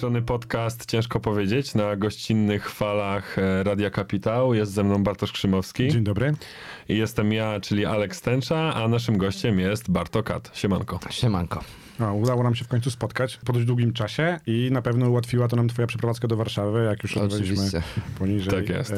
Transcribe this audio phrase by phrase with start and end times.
[0.00, 4.54] strony podcast Ciężko Powiedzieć na gościnnych falach e, Radia Kapitał.
[4.54, 5.88] Jest ze mną Bartosz Krzymowski.
[5.88, 6.34] Dzień dobry.
[6.88, 10.50] I jestem ja, czyli Aleks Tęcza, a naszym gościem jest Bartokat.
[10.54, 11.00] Siemanko.
[11.10, 11.64] Siemanko.
[11.98, 15.48] No, udało nam się w końcu spotkać po dość długim czasie i na pewno ułatwiła
[15.48, 17.82] to nam twoja przeprowadzka do Warszawy, jak już rozmawialiśmy
[18.18, 18.52] poniżej.
[18.52, 18.92] Tak jest.
[18.92, 18.96] E,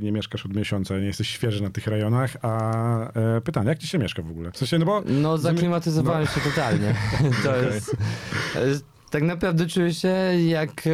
[0.00, 3.86] nie mieszkasz od miesiąca, nie jesteś świeży na tych rejonach, a e, pytanie, jak ci
[3.86, 4.52] się mieszka w ogóle?
[4.52, 5.02] W sensie, no bo...
[5.06, 6.42] No zaklimatyzowałem no.
[6.42, 6.94] się totalnie.
[7.44, 7.64] to okay.
[8.66, 8.93] jest...
[9.14, 10.90] Tak naprawdę czuję się jak, e,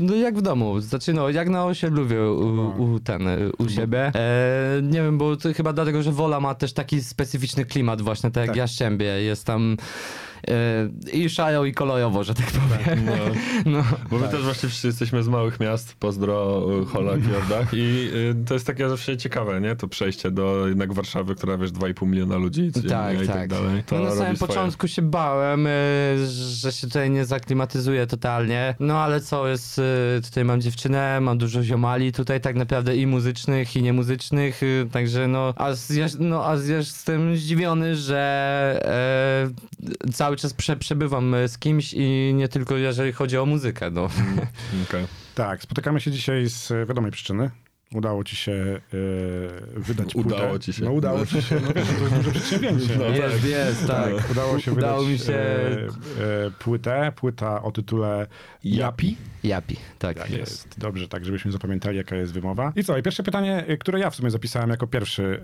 [0.00, 0.80] no jak w domu.
[0.80, 4.12] Znaczy, no, jak na osiedlu u, u, ten, u siebie.
[4.14, 8.30] E, nie wiem, bo to chyba dlatego, że Wola ma też taki specyficzny klimat właśnie,
[8.30, 8.56] tak jak tak.
[8.56, 9.06] Jastrzębie.
[9.06, 10.27] Jest tam E,
[11.12, 12.84] i szają i kolejowo, że tak powiem.
[12.84, 13.12] Tak, no.
[13.72, 13.84] no.
[14.10, 14.30] Bo my tak.
[14.30, 18.66] też właśnie wszyscy jesteśmy z małych miast, pozdro e, Holak, Jordach i e, to jest
[18.66, 19.76] takie zawsze ciekawe, nie?
[19.76, 23.48] To przejście do jednak Warszawy, która wiesz 2,5 miliona ludzi tak, i tak tak.
[23.48, 23.82] dalej.
[23.86, 24.48] To no na samym swoje.
[24.48, 25.68] początku się bałem,
[26.26, 29.80] że się tutaj nie zaklimatyzuję totalnie, no ale co jest,
[30.24, 34.60] tutaj mam dziewczynę, mam dużo ziomali tutaj tak naprawdę i muzycznych i niemuzycznych,
[34.92, 35.70] także no, a,
[36.18, 38.18] no, a jestem zdziwiony, że
[40.06, 43.90] e, cały czas prze, przebywam e, z kimś i nie tylko jeżeli chodzi o muzykę.
[43.90, 44.08] No.
[44.20, 44.46] Mm,
[44.88, 45.06] okay.
[45.34, 47.50] Tak, spotykamy się dzisiaj z wiadomej przyczyny.
[47.94, 48.80] Udało ci się e,
[49.80, 50.28] wydać płytę.
[50.28, 50.84] Udało ci się.
[50.84, 52.96] No udało ci się, no, to jest duże przedsięwcięcie.
[52.98, 53.44] No, jest, tak.
[53.44, 54.30] jest, tak.
[54.30, 55.32] Udało się Udało wydać mi się...
[55.32, 58.26] E, e, płytę, płyta o tytule
[58.64, 59.16] Japi.
[59.44, 60.18] Japi, tak.
[60.18, 60.40] tak jest.
[60.40, 60.78] jest.
[60.78, 62.72] Dobrze, tak żebyśmy zapamiętali jaka jest wymowa.
[62.76, 65.40] I co, i pierwsze pytanie, które ja w sumie zapisałem jako pierwszy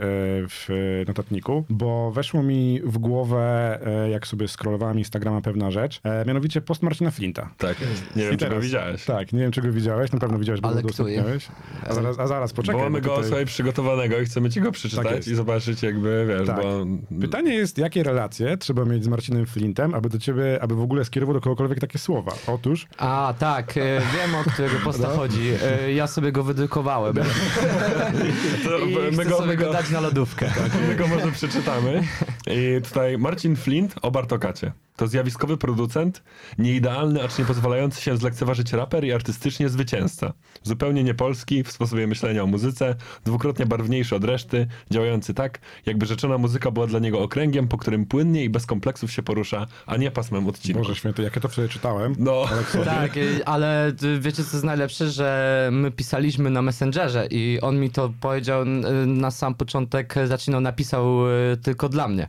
[0.49, 0.69] w
[1.07, 3.79] notatniku, bo weszło mi w głowę,
[4.11, 7.51] jak sobie scrollowałem Instagrama pewna rzecz, mianowicie post Marcina Flinta.
[7.59, 7.77] Tak,
[8.17, 9.05] nie wiem, czego widziałeś.
[9.05, 11.49] Tak, nie wiem, czego widziałeś, na pewno widziałeś, bo udostępniałeś.
[11.89, 12.81] A zaraz, a zaraz, poczekaj.
[12.81, 13.31] Bo mamy go tutaj...
[13.31, 16.57] sobie przygotowanego i chcemy ci go przeczytać tak i zobaczyć jakby, wiesz, tak.
[16.57, 16.87] bo...
[17.21, 21.05] Pytanie jest, jakie relacje trzeba mieć z Marcinem Flintem, aby do ciebie, aby w ogóle
[21.05, 22.33] skierował do kogokolwiek takie słowa.
[22.47, 22.87] Otóż...
[22.99, 25.17] A, tak, e, wiem o którego posta no.
[25.17, 25.51] chodzi.
[25.63, 27.15] E, ja sobie go wydrukowałem.
[28.65, 30.47] To I my go, sobie go dać na lodówkę.
[30.47, 32.03] Tak, my go może przeczytamy.
[32.47, 34.73] I tutaj Marcin Flint o Bartokacie.
[34.97, 36.23] To zjawiskowy producent,
[36.59, 40.33] nieidealny, acz nie pozwalający się zlekceważyć raper i artystycznie zwycięzca.
[40.63, 46.39] Zupełnie niepolski w sposobie myślenia o muzyce, dwukrotnie barwniejszy od reszty, działający tak, jakby rzeczona
[46.39, 50.11] muzyka była dla niego okręgiem, po którym płynnie i bez kompleksów się porusza, a nie
[50.11, 50.81] pasmem odcinku.
[50.81, 52.15] Boże święty, jak ja to wtedy czytałem.
[52.19, 52.45] No.
[52.85, 57.91] Tak, y, ale wiecie co jest najlepsze, że my pisaliśmy na Messengerze i on mi
[57.91, 58.67] to powiedział y,
[59.07, 62.29] na sam początek, zaczynał, napisał y, tylko dla mnie.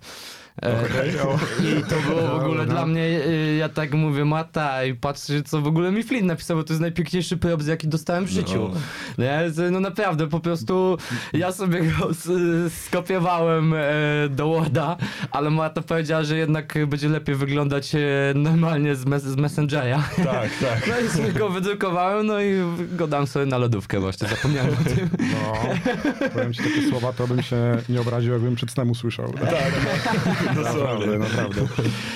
[0.57, 1.09] Okay.
[1.79, 5.43] I to było w ogóle no, dla mnie, y, ja tak mówię, Mata i patrzę,
[5.43, 8.71] co w ogóle mi Flynn napisał, bo to jest najpiękniejszy props, jaki dostałem w życiu.
[9.17, 9.23] No.
[9.23, 9.71] Nie?
[9.71, 10.97] No naprawdę, po prostu
[11.33, 12.09] ja sobie go
[12.69, 13.83] skopiowałem e,
[14.29, 14.97] do Worda,
[15.31, 17.99] ale Mata powiedziała, że jednak będzie lepiej wyglądać e,
[18.35, 20.03] normalnie z, mes z Messengera.
[20.17, 20.88] Tak, tak.
[20.89, 22.55] No i sobie go wydrukowałem, no i
[22.91, 25.09] go dam sobie na lodówkę właśnie, zapomniałem o tym.
[25.19, 25.53] No,
[26.33, 29.33] powiem ci takie słowa, to bym się nie obraził, jakbym przed snem usłyszał.
[29.55, 30.44] Tak, no.
[30.63, 31.61] Naprawdę, naprawdę.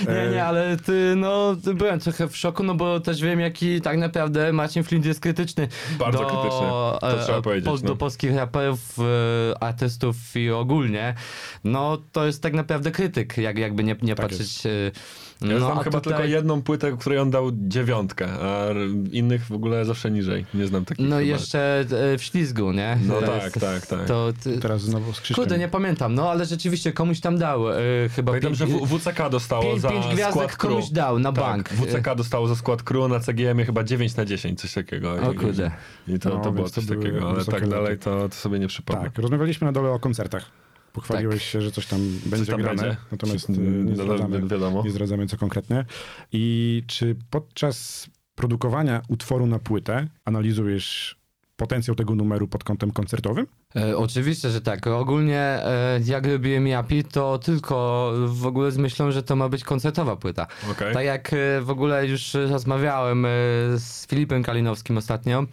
[0.07, 3.97] Nie, nie, ale ty, no, byłem trochę w szoku, no bo też wiem, jaki tak
[3.97, 5.67] naprawdę Marcin Flint jest krytyczny.
[5.99, 6.67] Bardzo do, krytyczny,
[6.99, 7.65] to trzeba powiedzieć.
[7.65, 7.77] Po, no.
[7.77, 11.15] Do polskich raperów, e, artystów i ogólnie.
[11.63, 14.65] No, to jest tak naprawdę krytyk, jak, jakby nie, nie tak patrzeć...
[14.65, 16.19] Jest e, ja no, znam chyba tutaj...
[16.19, 18.65] tylko jedną płytę, której on dał dziewiątkę, a
[19.11, 20.45] innych w ogóle zawsze niżej.
[20.53, 21.09] Nie znam takich.
[21.09, 22.97] No i jeszcze e, w ślizgu, nie?
[23.07, 24.05] No tak, tak, tak.
[24.05, 24.59] To, ty...
[24.59, 27.71] Teraz znowu z Kurde, nie pamiętam, no ale rzeczywiście komuś tam dał.
[27.71, 27.75] E,
[28.15, 30.57] chyba Pamiętam, pięć, że WCK dostało pięć, za pięć skład crew.
[30.57, 31.69] komuś dał na tak, bank.
[31.69, 35.13] WCK dostało za skład crew, na CGM chyba 9 na 10, coś takiego.
[35.13, 35.71] O kurde.
[36.07, 39.03] I to, no, to było coś takiego, ale tak dalej to, to sobie nie przypomnę.
[39.03, 40.51] Tak, rozmawialiśmy na dole o koncertach.
[40.93, 41.43] Pochwaliłeś tak.
[41.43, 42.97] się, że coś tam będzie coś tam grane, będzie.
[43.11, 44.83] natomiast y, nie zdradzamy, wiadomo.
[44.83, 45.85] nie zdradzamy co konkretnie.
[46.31, 51.19] I czy podczas produkowania utworu na płytę analizujesz
[51.55, 53.47] potencjał tego numeru pod kątem koncertowym?
[53.75, 54.87] E, oczywiście, że tak.
[54.87, 59.63] Ogólnie e, jak robiłem Japi, to tylko w ogóle z myślą, że to ma być
[59.63, 60.47] koncertowa płyta.
[60.71, 60.93] Okay.
[60.93, 63.29] Tak jak e, w ogóle już rozmawiałem e,
[63.77, 65.45] z Filipem Kalinowskim ostatnio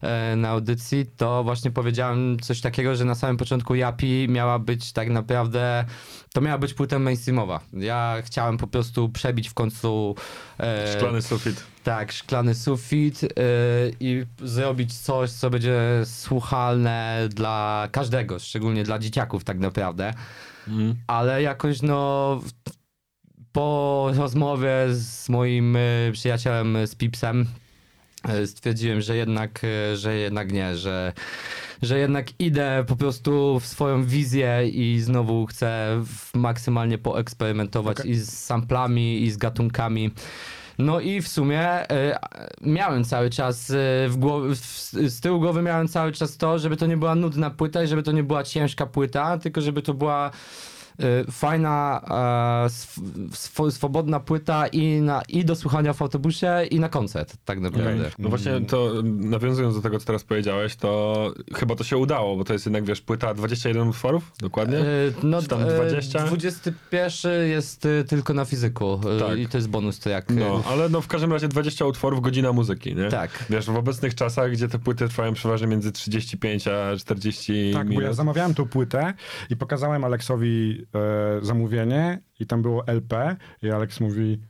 [0.00, 4.92] e, na audycji, to właśnie powiedziałem coś takiego, że na samym początku Japi miała być
[4.92, 5.84] tak naprawdę,
[6.34, 7.60] to miała być płyta mainstreamowa.
[7.72, 10.14] Ja chciałem po prostu przebić w końcu...
[10.60, 11.64] E, Szklany sufit.
[11.84, 13.20] Tak, szklany sufit
[14.00, 20.14] i zrobić coś, co będzie słuchalne dla każdego, szczególnie dla dzieciaków tak naprawdę.
[20.68, 20.94] Mm.
[21.06, 22.40] Ale jakoś no
[23.54, 25.80] po rozmowie z moim e,
[26.12, 27.46] przyjacielem z Pipsem
[28.28, 31.12] e, stwierdziłem, że jednak, e, że jednak nie, że,
[31.82, 36.02] że jednak idę po prostu w swoją wizję i znowu chcę
[36.34, 38.10] maksymalnie poeksperymentować okay.
[38.10, 40.10] i z samplami, i z gatunkami.
[40.78, 42.14] No i w sumie y,
[42.60, 43.74] miałem cały czas y,
[44.08, 44.54] w
[45.08, 48.02] z tyłu głowy miałem cały czas to, żeby to nie była nudna płyta i żeby
[48.02, 50.30] to nie była ciężka płyta, tylko żeby to była
[51.30, 52.00] fajna,
[52.66, 58.00] e, swobodna płyta i, na, i do słuchania w autobusie i na koncert, tak naprawdę.
[58.00, 58.12] Okay.
[58.18, 62.44] No właśnie to nawiązując do tego, co teraz powiedziałeś, to chyba to się udało, bo
[62.44, 64.76] to jest jednak, wiesz, płyta 21 utworów, dokładnie?
[64.76, 66.26] Yy, no, Czy tam 20?
[66.26, 69.38] 21 jest y, tylko na fizyku y, tak.
[69.38, 70.30] i to jest bonus, to jak...
[70.30, 73.08] No, ale no w każdym razie 20 utworów, godzina muzyki, nie?
[73.08, 73.44] Tak.
[73.50, 78.02] Wiesz, w obecnych czasach, gdzie te płyty trwają przeważnie między 35 a 40 Tak, minut.
[78.02, 79.14] bo ja zamawiałem tą płytę
[79.50, 84.40] i pokazałem Aleksowi e, zamówienie i tam było LP i Alex mówi,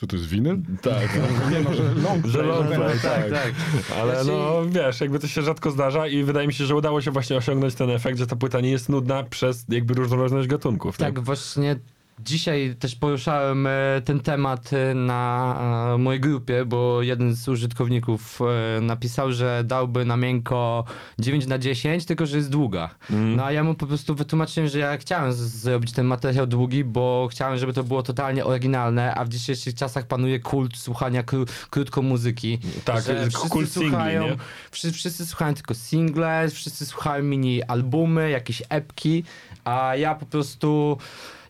[0.00, 0.62] to to jest winyl?
[0.82, 1.18] Tak.
[1.52, 2.32] nie no, że long play.
[2.32, 3.30] Że long play tak, tak.
[3.30, 3.52] tak.
[4.00, 7.10] Ale no wiesz, jakby to się rzadko zdarza i wydaje mi się, że udało się
[7.10, 10.98] właśnie osiągnąć ten efekt, że ta płyta nie jest nudna przez jakby różnorodność gatunków.
[10.98, 11.22] Tak, nie?
[11.22, 11.76] właśnie
[12.24, 13.70] Dzisiaj też poruszałem e,
[14.04, 18.40] ten temat e, na e, mojej grupie, bo jeden z użytkowników
[18.82, 20.84] napisał, że dałby na miękko
[21.18, 22.90] 9 na 10, tylko że jest długa.
[23.10, 23.36] Mm.
[23.36, 27.28] No a ja mu po prostu wytłumaczyłem, że ja chciałem zrobić ten materiał długi, bo
[27.30, 32.02] chciałem, żeby to było totalnie oryginalne, a w dzisiejszych czasach panuje kult słuchania kró krótko
[32.02, 32.58] muzyki.
[32.84, 33.04] Tak,
[33.48, 34.38] kult słuchają, singli,
[34.70, 39.24] wszyscy, wszyscy słuchają tylko single, wszyscy słuchają mini albumy, jakieś epki,
[39.64, 40.98] a ja po prostu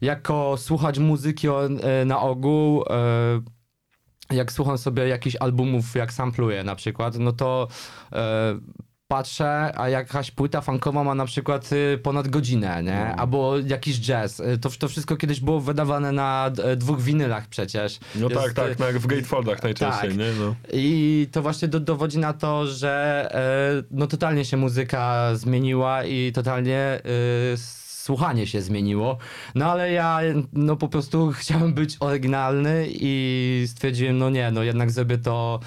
[0.01, 6.75] jako słuchać muzyki e, na ogół, e, jak słucham sobie jakichś albumów, jak sampluję na
[6.75, 7.69] przykład, no to
[8.13, 8.61] e,
[9.09, 13.07] patrzę, a jakaś płyta funkowa ma na przykład y, ponad godzinę, nie?
[13.09, 13.23] No.
[13.23, 14.43] Albo jakiś jazz.
[14.61, 17.99] To, to wszystko kiedyś było wydawane na dwóch winylach przecież.
[18.15, 20.19] No Jest, tak, tak, w gatefoldach najczęściej, tak.
[20.19, 20.33] nie?
[20.41, 20.55] No.
[20.73, 23.29] I to właśnie do, dowodzi na to, że
[23.91, 27.01] no totalnie się muzyka zmieniła i totalnie
[28.03, 29.19] słuchanie się zmieniło.
[29.55, 30.21] No ale ja
[30.53, 35.61] no po prostu chciałem być oryginalny i stwierdziłem, no nie, no jednak zrobię to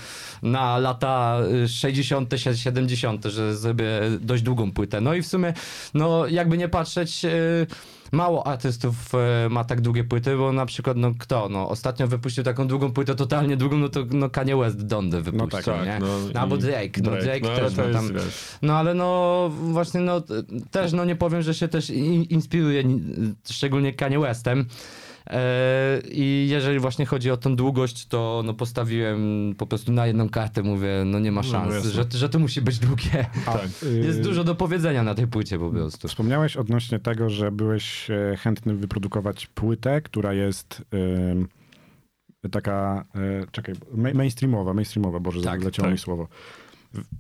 [0.44, 3.85] na lata 60., 70., że zrobię
[4.21, 5.01] dość długą płytę.
[5.01, 5.53] No i w sumie,
[5.94, 7.24] no jakby nie patrzeć...
[7.24, 7.68] Yy,
[8.13, 12.44] mało artystów e, ma tak długie płyty, bo na przykład, no kto, no ostatnio wypuścił
[12.44, 16.00] taką długą płytę, totalnie długą, no to no Kanye West Dondy wypuścił, no tak, nie?
[16.00, 20.01] No, no, albo Drake, no Drake, no, też ma tam, jest, no ale no właśnie,
[20.01, 20.21] no
[20.71, 21.89] też, no nie powiem, że się też
[22.30, 22.83] inspiruje
[23.50, 24.65] szczególnie Kanye Westem,
[26.12, 30.64] I jeżeli właśnie chodzi o tą długość, to no postawiłem po prostu na jedną kartę,
[30.64, 33.25] mówię, no nie ma no, szans, no, że, że to musi być długie.
[33.46, 33.68] Tak.
[34.08, 36.08] Jest dużo do powiedzenia na tej płycie po prostu.
[36.08, 40.84] Wspomniałeś odnośnie tego, że byłeś e, chętny wyprodukować płytę, która jest
[42.52, 43.75] taka, e, czekaj,
[44.14, 45.92] mainstreamowa, mainstreamowa, Boże, tak, zleciało tak.
[45.92, 46.28] mi słowo.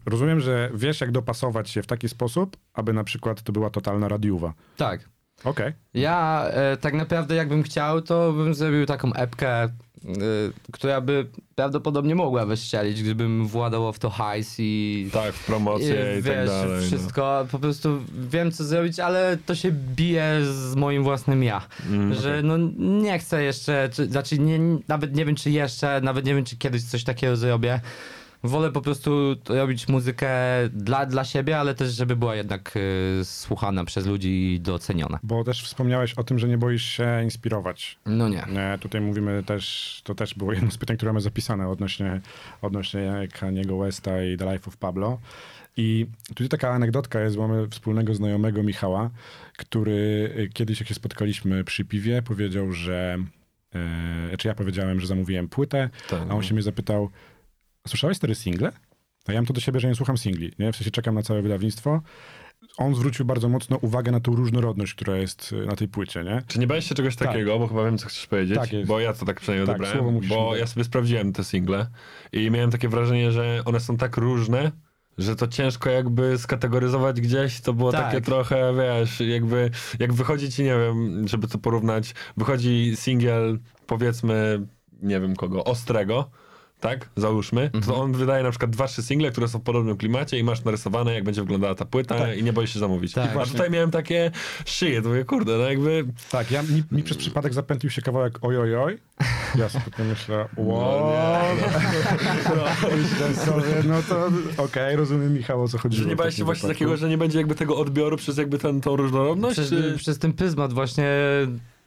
[0.05, 4.07] Rozumiem, że wiesz, jak dopasować się w taki sposób, aby na przykład to była totalna
[4.07, 4.53] radiuwa.
[4.77, 5.09] Tak.
[5.39, 5.51] Okej.
[5.51, 5.73] Okay.
[5.93, 9.69] Ja e, tak naprawdę jakbym chciał, to bym zrobił taką epkę, e,
[10.71, 15.09] która by prawdopodobnie mogła wystrzelić, gdybym władał w to hajs i...
[15.13, 16.81] Tak, w promocję i, i tak wiesz, tak dalej.
[16.81, 16.87] No.
[16.87, 17.49] wszystko, no.
[17.51, 17.99] po prostu
[18.29, 21.67] wiem co zrobić, ale to się bije z moim własnym ja.
[21.89, 22.43] Mm, że okay.
[22.43, 22.57] no
[23.01, 26.57] nie chcę jeszcze, czy, znaczy nie, nawet nie wiem czy jeszcze, nawet nie wiem czy
[26.57, 27.79] kiedyś coś takiego zrobię
[28.43, 30.29] wolę po prostu robić muzykę
[30.73, 35.19] dla, dla siebie, ale też, żeby była jednak y, słuchana przez ludzi i doceniona.
[35.23, 37.97] Bo też wspomniałeś o tym, że nie boisz się inspirować.
[38.05, 38.45] No nie.
[38.51, 42.21] nie tutaj mówimy też, to też było jedno z pytań, które mamy zapisane odnośnie,
[42.61, 45.19] odnośnie Kaniego Westa i The Life of Pablo.
[45.77, 49.09] I tutaj taka anegdotka jest, mamy wspólnego znajomego Michała,
[49.57, 53.17] który kiedyś jak się spotkaliśmy przy piwie, powiedział, że
[54.31, 57.09] e, czy ja powiedziałem, że zamówiłem płytę, tak, a on się mnie zapytał,
[57.87, 58.71] Słyszałeś stary single?
[59.27, 60.51] A ja mam to do siebie, że nie słucham singli.
[60.59, 60.71] Nie?
[60.71, 62.01] W sensie czekam na całe wydawnictwo.
[62.77, 66.41] On zwrócił bardzo mocno uwagę na tą różnorodność, która jest y, na tej płycie, nie?
[66.47, 67.27] Czy nie bałeś się czegoś tak.
[67.27, 68.57] takiego, bo chyba wiem, co chcesz powiedzieć?
[68.57, 68.87] Tak jest.
[68.87, 71.87] Bo ja to tak przynajmniej tak, odebrałem, bo ja sobie sprawdziłem te single
[72.31, 74.71] i miałem takie wrażenie, że one są tak różne,
[75.17, 78.05] że to ciężko jakby skategoryzować gdzieś, to było tak.
[78.05, 84.67] takie trochę, wiesz, jakby, jak wychodzi ci, nie wiem, żeby to porównać, wychodzi singiel, powiedzmy,
[85.01, 86.29] nie wiem kogo, Ostrego,
[86.83, 87.99] tak, załóżmy, to mhm.
[87.99, 91.13] on wydaje na przykład dwa, trzy single, które są w podobnym klimacie i masz narysowane,
[91.13, 92.37] jak będzie wyglądała ta płyta tak.
[92.37, 93.13] i nie boisz się zamówić.
[93.13, 93.35] Tak.
[93.35, 94.31] A tutaj miałem takie
[94.65, 96.05] szyje, to mówię, kurde, no jakby...
[96.31, 98.97] Tak, ja, mi, mi przez przypadek zapętlił się kawałek ojojoj,
[99.55, 101.55] ja sobie myślę, wow,
[102.49, 102.65] no,
[103.45, 105.97] sobie, no to okej, okay, rozumiem Michał, o co chodzi.
[105.97, 108.81] Że nie bałeś się właśnie takiego, że nie będzie jakby tego odbioru przez jakby ten,
[108.81, 109.59] tą różnorodność?
[109.59, 109.95] Przez, czy...
[109.97, 111.13] przez ten pryzmat właśnie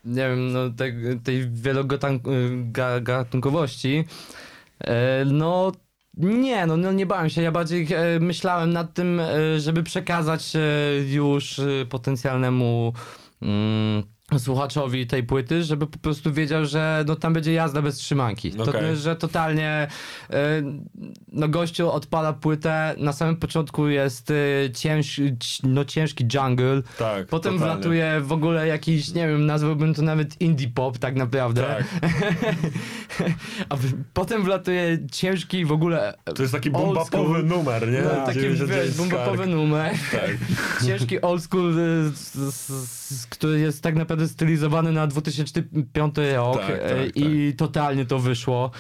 [0.05, 0.93] nie wiem, no, te,
[1.25, 4.46] tej wielogatunkowości, E,
[5.27, 5.73] no
[6.17, 7.43] nie, no, no nie bałem się.
[7.43, 10.53] Ja bardziej e, myślałem nad tym, e, żeby przekazać
[11.07, 12.93] już potencjalnemu
[13.43, 14.03] mm,
[14.39, 18.53] słuchaczowi tej płyty, żeby po prostu wiedział, że no tam będzie jazda bez trzymanki.
[18.59, 18.83] Okay.
[18.83, 19.89] To, że totalnie
[20.31, 20.63] e,
[21.33, 24.35] no gościu odpala płytę, na samym początku jest e,
[24.73, 25.21] cięż,
[25.63, 27.75] no ciężki jungle, tak, potem totalnie.
[27.75, 31.63] wlatuje w ogóle jakiś, nie wiem, nazwałbym to nawet indie pop tak naprawdę.
[31.63, 31.85] Tak.
[33.69, 33.77] A
[34.15, 38.03] potem wlatuje ciężki w ogóle To jest taki bombapowy numer, nie?
[38.03, 39.95] No, taki wiesz, bombapowy numer.
[40.13, 40.31] Tak.
[40.87, 41.75] Ciężki old school,
[43.31, 47.59] który jest tak naprawdę naprawdę stylizowany na 2005 rok tak, tak, i tak.
[47.59, 48.71] totalnie to wyszło.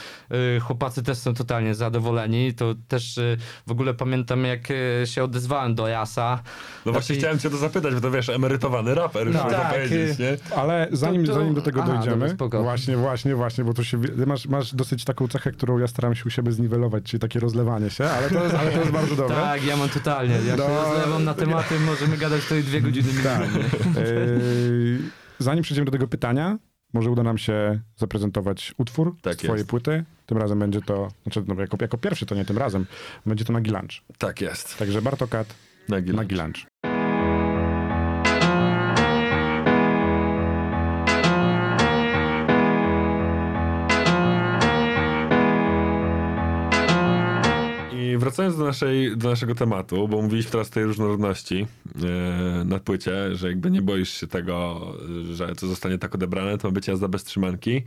[0.57, 2.55] E, chłopacy też są totalnie zadowoleni.
[2.55, 4.69] To też e, w ogóle pamiętam, jak
[5.05, 6.43] się odezwałem do Jasa.
[6.87, 7.19] No właśnie znaczy...
[7.19, 10.37] chciałem cię to zapytać, bo to wiesz, emerytowany raper, no, tak, powiedzieć, nie?
[10.57, 11.39] Ale zanim, to, to...
[11.39, 15.05] zanim do tego Aha, dojdziemy, dobra, właśnie, właśnie, właśnie, bo to się, masz, masz dosyć
[15.05, 18.45] taką cechę, którą ja staram się u siebie zniwelować, czyli takie rozlewanie się, ale to
[18.45, 19.37] jest, ale to jest bardzo dobre.
[19.37, 20.35] Tak, ja mam totalnie.
[20.47, 20.67] Jak no...
[20.67, 23.49] się rozlewam na tematy, możemy gadać tutaj dwie godziny tak.
[25.39, 26.59] Zanim przejdziemy do tego pytania,
[26.93, 29.71] może uda nam się zaprezentować utwór tak z twojej jest.
[29.71, 30.05] płyty.
[30.27, 32.87] Tym razem będzie to, znaczy no, jako, jako pierwszy to nie tym razem,
[33.27, 33.91] będzie to Nagi Lunch.
[34.19, 34.79] Tak jest.
[34.79, 35.55] Także Bartokat,
[35.89, 36.57] Nagi, Nagi Lunch.
[48.27, 53.37] Wracając do, naszej, do naszego tematu, bo mówiliśmy teraz o tej różnorodności yy, na płycie,
[53.37, 54.81] że jakby nie boisz się tego,
[55.33, 57.83] że to zostanie tak odebrane, to ma być jazda bez trzymanki.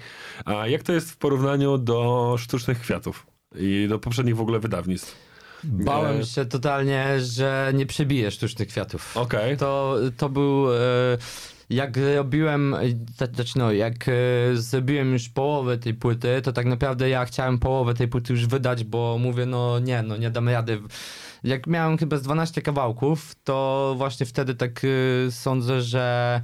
[0.45, 5.15] A jak to jest w porównaniu do sztucznych kwiatów i do poprzednich w ogóle wydawnictw?
[5.63, 9.17] Bałem się totalnie, że nie przebije sztucznych kwiatów.
[9.17, 9.39] Okej.
[9.39, 9.57] Okay.
[9.57, 10.65] To, to był...
[10.65, 12.75] Yy jak robiłem,
[13.35, 14.11] znaczy no, jak e,
[14.53, 18.83] zrobiłem już połowę tej płyty, to tak naprawdę ja chciałem połowę tej płyty już wydać,
[18.83, 20.81] bo mówię, no nie, no nie damy rady.
[21.43, 26.41] Jak miałem chyba z 12 kawałków, to właśnie wtedy tak e, sądzę, że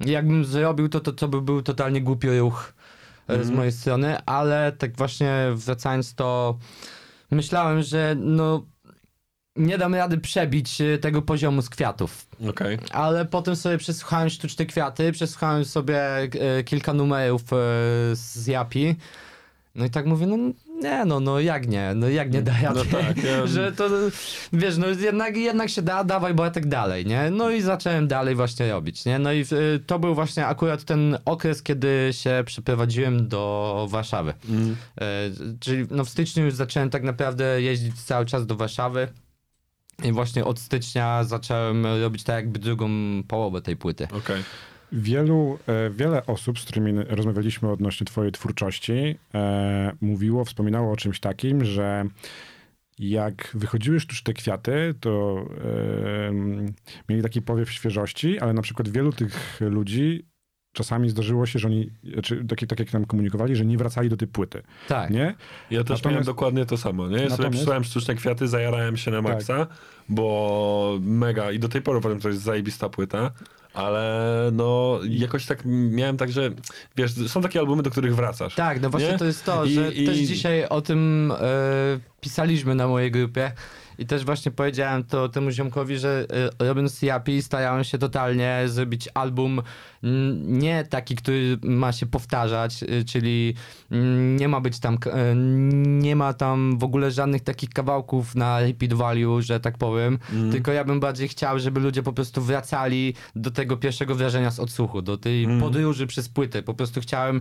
[0.00, 2.72] jakbym zrobił to, to, to by był totalnie głupi ruch
[3.28, 3.40] mm.
[3.40, 3.56] z mhm.
[3.56, 6.58] mojej strony, ale tak właśnie wracając to
[7.30, 8.66] myślałem, że no
[9.56, 12.26] nie dam rady przebić y, tego poziomu z kwiatów.
[12.50, 12.78] Okay.
[12.92, 16.22] Ale potem sobie przesłuchałem sztuczne kwiaty, przesłuchałem sobie
[16.58, 17.56] y, kilka numerów y,
[18.12, 18.96] z Japi.
[19.74, 20.36] No i tak mówię, no
[20.82, 23.46] nie, no, no jak nie, no jak nie da rady, no tak, ja...
[23.54, 23.88] że to,
[24.52, 27.30] wiesz, no jednak, jednak się da, dawaj, bo ja tak dalej, nie?
[27.30, 29.18] No i zacząłem dalej właśnie robić, nie?
[29.18, 29.44] No i
[29.86, 34.34] to był właśnie akurat ten okres, kiedy się przeprowadziłem do Warszawy.
[34.48, 34.76] Mm.
[35.60, 39.08] czyli no w styczniu już zacząłem tak naprawdę jeździć cały czas do Warszawy.
[40.04, 42.88] I właśnie od stycznia zacząłem robić tak jakby drugą
[43.28, 44.08] połowę tej płyty.
[44.12, 44.42] Okay.
[44.92, 51.20] Wielu, e, wiele osób, z którymi rozmawialiśmy odnośnie twojej twórczości, e, mówiło, wspominało o czymś
[51.20, 52.04] takim, że
[52.98, 56.32] jak wychodziły sztuczne kwiaty, to e,
[57.08, 60.31] mieli taki powiew świeżości, ale na przykład wielu tych ludzi
[60.72, 61.90] czasami zdarzyło się, że oni,
[62.22, 64.62] czy tak, tak jak nam komunikowali, że nie wracali do tej płyty.
[64.88, 65.10] Tak.
[65.10, 65.34] Nie?
[65.70, 66.04] Ja też Natomiast...
[66.04, 67.08] miałem dokładnie to samo.
[67.08, 67.16] Nie?
[67.16, 67.42] Ja Natomiast...
[67.42, 69.78] sobie przysłałem sztuczne kwiaty, zajarałem się na maksa, tak.
[70.08, 73.30] bo mega i do tej pory powiem, to jest zajebista płyta.
[73.74, 76.50] Ale no jakoś tak miałem tak, że
[76.96, 78.54] wiesz, są takie albumy, do których wracasz.
[78.54, 79.18] Tak, no właśnie nie?
[79.18, 80.06] to jest to, I, że i...
[80.06, 81.44] też dzisiaj o tym e,
[82.20, 83.52] pisaliśmy na mojej grupie,
[84.02, 86.26] i też właśnie powiedziałem to temu ziomkowi, że
[86.60, 89.62] y, robiąc Yapi starałem się totalnie zrobić album
[90.42, 93.54] nie taki, który ma się powtarzać, y, czyli
[94.36, 94.98] nie ma być tam, y,
[95.86, 100.52] nie ma tam w ogóle żadnych takich kawałków na repeat value, że tak powiem, mm.
[100.52, 104.60] tylko ja bym bardziej chciał, żeby ludzie po prostu wracali do tego pierwszego wrażenia z
[104.60, 105.60] odsłuchu, do tej mm.
[105.60, 106.62] podróży przez płytę.
[106.62, 107.40] Po prostu chciałem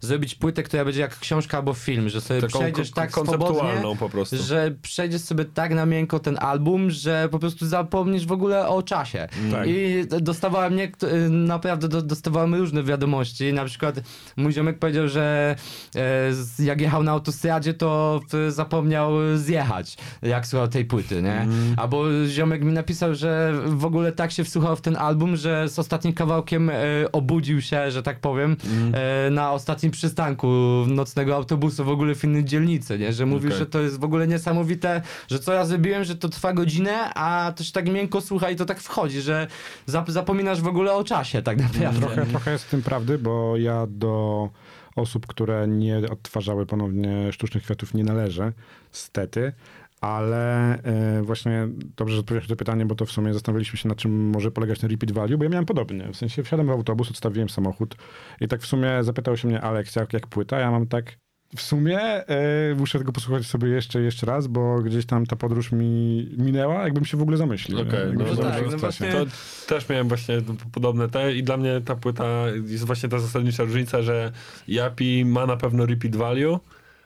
[0.00, 4.08] zrobić płytę, która będzie jak książka albo film, że sobie Taką przejdziesz tak swobodnie, po
[4.08, 4.36] prostu.
[4.36, 8.82] że przejdziesz sobie tak na miękko ten album, że po prostu zapomnisz w ogóle o
[8.82, 9.28] czasie.
[9.50, 9.68] Tak.
[9.68, 10.92] I dostawałem nie,
[11.30, 13.52] naprawdę dostawałem różne wiadomości.
[13.52, 14.00] Na przykład
[14.36, 15.56] mój ziomek powiedział, że
[15.96, 21.40] e, jak jechał na autostradzie, to zapomniał zjechać, jak słuchał tej płyty, nie?
[21.40, 21.74] Mm.
[21.76, 25.78] Albo ziomek mi napisał, że w ogóle tak się wsłuchał w ten album, że z
[25.78, 26.74] ostatnim kawałkiem e,
[27.12, 28.94] obudził się, że tak powiem, mm.
[28.94, 30.46] e, na ostatnim przystanku
[30.86, 33.12] nocnego autobusu w ogóle w innej dzielnicy, nie?
[33.12, 33.58] Że mówił, okay.
[33.58, 37.52] że to jest w ogóle niesamowite, że co ja zrobiłem, że to trwa godzinę, a
[37.56, 39.46] to się tak miękko słucha i to tak wchodzi, że
[39.86, 42.00] zap zapominasz w ogóle o czasie tak naprawdę.
[42.00, 44.48] Trochę, trochę jest w tym prawdy, bo ja do
[44.96, 48.52] osób, które nie odtwarzały ponownie sztucznych kwiatów nie należę,
[48.92, 49.52] stety,
[50.00, 53.88] ale e, właśnie dobrze, że odpowiedziałeś na to pytanie, bo to w sumie zastanawialiśmy się,
[53.88, 56.12] na czym może polegać ten repeat value, bo ja miałem podobnie.
[56.12, 57.96] W sensie wsiadłem w autobus, odstawiłem samochód
[58.40, 61.16] i tak w sumie zapytał się mnie Aleks, jak, jak płyta, ja mam tak,
[61.56, 65.72] w sumie e, muszę tego posłuchać sobie jeszcze jeszcze raz, bo gdzieś tam ta podróż
[65.72, 67.80] mi minęła, jakbym się w ogóle zamyślił.
[67.80, 69.26] Okej, okay, no, no, tak, no właśnie, to
[69.66, 74.02] też miałem właśnie podobne te i dla mnie ta płyta jest właśnie ta zasadnicza różnica,
[74.02, 74.32] że
[74.68, 76.58] Yapi ma na pewno repeat value,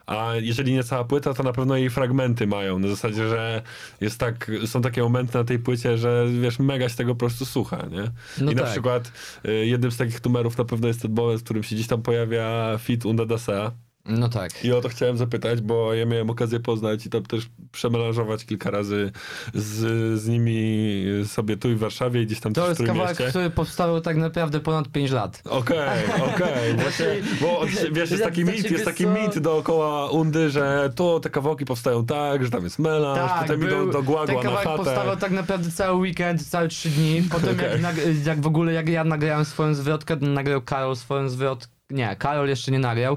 [0.06, 2.78] a jeżeli nie cała płyta, to na pewno jej fragmenty mają.
[2.78, 3.62] Na zasadzie, że
[4.00, 7.46] jest tak, są takie momenty na tej płycie, że wiesz, mega się tego po prostu
[7.46, 8.10] słucha, nie?
[8.44, 8.64] No I tak.
[8.64, 9.12] na przykład
[9.44, 12.02] y, jednym z takich numerów na pewno jest ten moment, w którym się gdzieś tam
[12.02, 13.72] pojawia fit Unda Dasea.
[14.04, 14.64] No tak.
[14.64, 18.70] I o to chciałem zapytać, bo ja miałem okazję poznać i tam też przemelanżować kilka
[18.70, 19.12] razy
[19.54, 19.76] z,
[20.20, 24.16] z nimi sobie tu w Warszawie i gdzieś tam To jest kawałek, który powstał tak
[24.16, 25.42] naprawdę ponad 5 lat.
[25.44, 26.72] Okej, okay, okej.
[26.72, 27.20] Okay.
[27.40, 27.60] bo
[27.92, 32.44] wiesz, jest taki mit, jest taki mit dookoła Undy, że tu te kawałki powstają tak,
[32.44, 34.84] że tam jest melanż, tak, potem był, idą do Guagua ten kawałek na chatę.
[34.84, 37.22] powstawał tak naprawdę cały weekend, całe 3 dni.
[37.30, 37.80] Potem okay.
[37.80, 41.79] jak, jak w ogóle, jak ja nagrałem swoją zwrotkę, nagrał Karol swoją zwrotkę.
[41.90, 43.16] Nie, Karol jeszcze nie nagrał.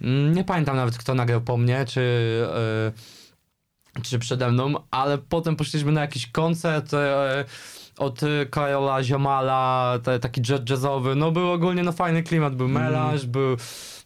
[0.00, 2.00] Mm, nie pamiętam nawet, kto nagrał po mnie, czy,
[3.96, 6.92] yy, czy przede mną, ale potem poszliśmy na jakiś koncert.
[6.92, 6.98] Yy,
[8.00, 12.84] od Karola Ziomala, te, taki jazzowy, no był ogólnie no fajny klimat, był mhm.
[12.84, 13.32] melanż, mm.
[13.32, 13.56] był,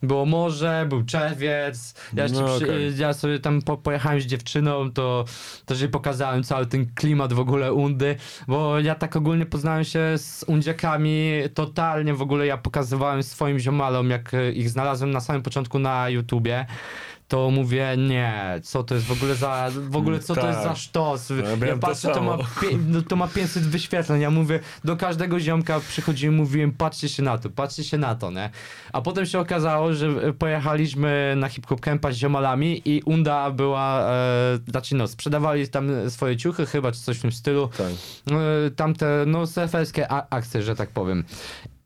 [0.02, 2.92] było morze, był czerwiec, ja, no, okay.
[2.96, 5.24] ja sobie tam po, pojechałem z dziewczyną, to
[5.66, 8.16] też jej pokazałem cały ten klimat w ogóle Undy,
[8.48, 14.10] bo ja tak ogólnie poznałem się z Undziakami totalnie, w ogóle ja pokazywałem swoim ziomalom,
[14.10, 16.66] jak ich znalazłem na samym początku na YouTubie,
[17.34, 20.68] to mówię, nie, co to jest w ogóle za, w ogóle co to jest za
[20.68, 20.76] tak.
[20.76, 21.30] sztos.
[21.30, 22.38] Ja, ja patrzę, to, to ma,
[22.88, 27.38] no, to ma 500 wyświetleń, ja mówię, do każdego ziomka przychodziłem, mówiłem, patrzcie się na
[27.38, 28.50] to, patrzcie się na to, nie?
[28.92, 34.58] A potem się okazało, że pojechaliśmy na hip-hop campa z ziomalami i Unda była, e,
[34.68, 37.68] znaczy no, sprzedawali tam swoje ciuchy chyba, czy coś w tym stylu.
[37.68, 37.86] Tak.
[38.30, 41.24] E, tamte, no, surferskie akcje, że tak powiem.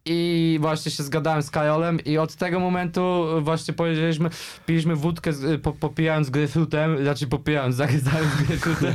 [0.08, 4.30] I właśnie się zgadałem z Kajolem i od tego momentu właśnie powiedzieliśmy,
[4.66, 8.94] piliśmy wódkę z, po, popijając gryfrutem, znaczy popijając, zagryzając gryfrutem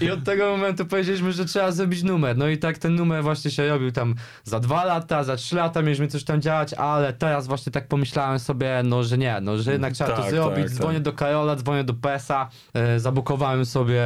[0.00, 2.36] i od tego momentu powiedzieliśmy, że trzeba zrobić numer.
[2.36, 4.14] No i tak ten numer właśnie się robił tam
[4.44, 8.38] za dwa lata, za trzy lata mieliśmy coś tam działać, ale teraz właśnie tak pomyślałem
[8.38, 10.64] sobie, no że nie, no że jednak trzeba tak, to zrobić.
[10.64, 11.02] Tak, dzwonię tak.
[11.02, 14.02] do Kajola, dzwonię do PESA, e, zabukowałem sobie,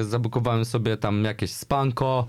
[0.00, 2.26] e, zabukowałem sobie tam jakieś spanko,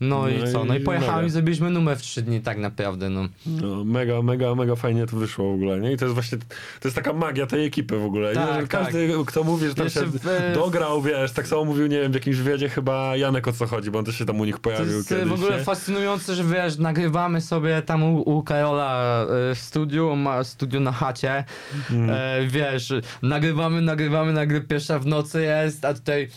[0.00, 0.64] no, no i co?
[0.64, 3.28] No i pojechałem i zrobiliśmy numer w trzy dni tak naprawdę, no.
[3.46, 3.84] no.
[3.84, 5.92] Mega, mega, mega fajnie to wyszło w ogóle, nie?
[5.92, 8.60] I to jest właśnie, to jest taka magia tej ekipy w ogóle, tak, nie?
[8.60, 9.26] Że każdy, tak.
[9.26, 10.54] kto mówi, że tam Jeszcze się w...
[10.54, 13.90] dograł, wiesz, tak samo mówił, nie wiem, w jakimś wywiadzie chyba Janek o co chodzi,
[13.90, 15.64] bo on też się tam u nich pojawił To jest kiedyś, w ogóle nie?
[15.64, 20.92] fascynujące, że wiesz, nagrywamy sobie tam u, u Karola e, w studiu, ma studio na
[20.92, 21.44] chacie,
[21.90, 22.10] mm.
[22.10, 26.28] e, wiesz, nagrywamy, nagrywamy, nagrywamy, pierwsza w nocy jest, a tutaj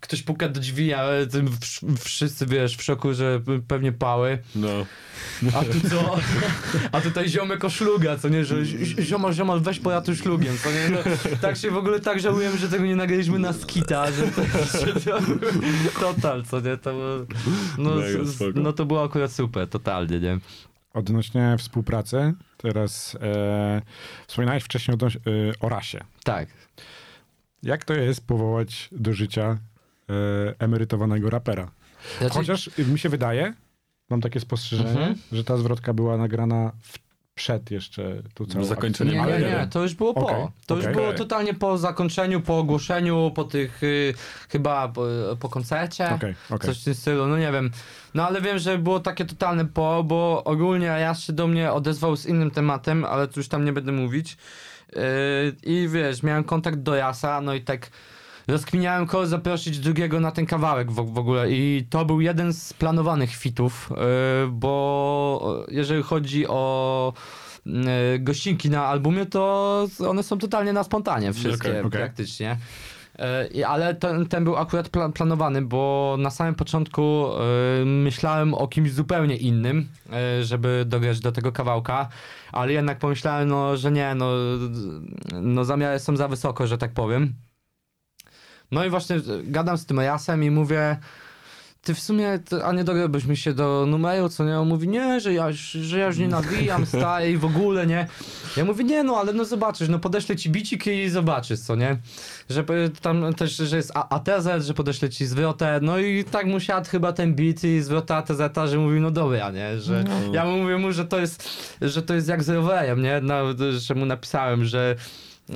[0.00, 1.08] ktoś puka do drzwi, a
[1.98, 4.38] wszyscy, wiesz, w szoku, że pewnie pały.
[4.54, 4.86] No.
[5.54, 6.18] A tu co?
[6.92, 8.64] A tutaj ziomek o szluga, co nie, że
[9.00, 10.88] ziomal, ziomal, weź po tu szlugiem, co nie?
[10.90, 10.98] No,
[11.40, 14.42] tak się w ogóle tak żałujemy, że tego nie nagraliśmy na skita, że to,
[14.86, 15.20] że to
[16.00, 16.76] total, co nie?
[16.76, 16.92] To,
[17.78, 17.90] no,
[18.54, 20.38] no to było akurat super, totalnie, nie?
[20.94, 23.82] Odnośnie współpracy, teraz e,
[24.26, 25.10] wspominałeś wcześniej o, e,
[25.60, 26.00] o rasie.
[26.24, 26.48] Tak.
[27.62, 29.58] Jak to jest powołać do życia
[30.58, 31.70] emerytowanego rapera.
[32.18, 32.34] Znaczy...
[32.34, 33.54] Chociaż mi się wydaje,
[34.10, 35.14] mam takie spostrzeżenie, mhm.
[35.32, 36.98] że ta zwrotka była nagrana w
[37.40, 40.20] przed jeszcze tu całą zakończeniem nie, nie, nie, to już było po.
[40.20, 40.86] Okay, to okay.
[40.86, 44.14] już było totalnie po zakończeniu, po ogłoszeniu, po tych y,
[44.48, 45.06] chyba po,
[45.40, 47.70] po koncercie, okay, coś w tym stylu, no nie wiem.
[48.14, 52.16] No ale wiem, że było takie totalne po, bo ogólnie Jaś się do mnie odezwał
[52.16, 54.36] z innym tematem, ale tu już tam nie będę mówić.
[54.92, 55.02] Yy,
[55.62, 57.90] I wiesz, miałem kontakt do Jasa, no i tak
[58.50, 62.72] rozkminiałem kogo zaprosić drugiego na ten kawałek w, w ogóle i to był jeden z
[62.72, 63.96] planowanych fitów, yy,
[64.52, 67.12] bo jeżeli chodzi o
[67.66, 67.72] yy,
[68.18, 71.90] gościnki na albumie, to one są totalnie na spontanie wszystkie okay, okay.
[71.90, 72.56] praktycznie.
[73.54, 77.26] Yy, ale ten, ten był akurat plan, planowany, bo na samym początku
[77.84, 79.88] myślałem o kimś zupełnie innym,
[80.42, 82.08] żeby dograć do tego kawałka,
[82.52, 84.30] ale jednak pomyślałem, no, że nie, no,
[85.42, 87.34] no zamiary są za wysoko, że tak powiem.
[88.70, 90.96] No i właśnie gadam z tym Jasem i mówię,
[91.82, 94.60] ty w sumie, a nie dograłbyś mi się do numeru, co nie?
[94.60, 98.06] On mówi, nie, że ja, że ja już nie nawijam, staję i w ogóle, nie?
[98.56, 101.96] Ja mówię, nie no, ale no zobaczysz, no podeślę ci bicik i zobaczysz, co nie?
[102.50, 102.64] Że
[103.02, 107.12] tam też, że jest ATZ, że podeślę ci zwrotę, no i tak mu siadł chyba
[107.12, 109.80] ten bit i zwrota ATZ, że mówi, no dobra, nie?
[109.80, 110.34] Że no.
[110.34, 111.48] ja mówię mu, że to jest,
[111.82, 113.20] że to jest jak z rowerem, nie?
[113.22, 113.36] No,
[113.78, 114.96] że mu napisałem, że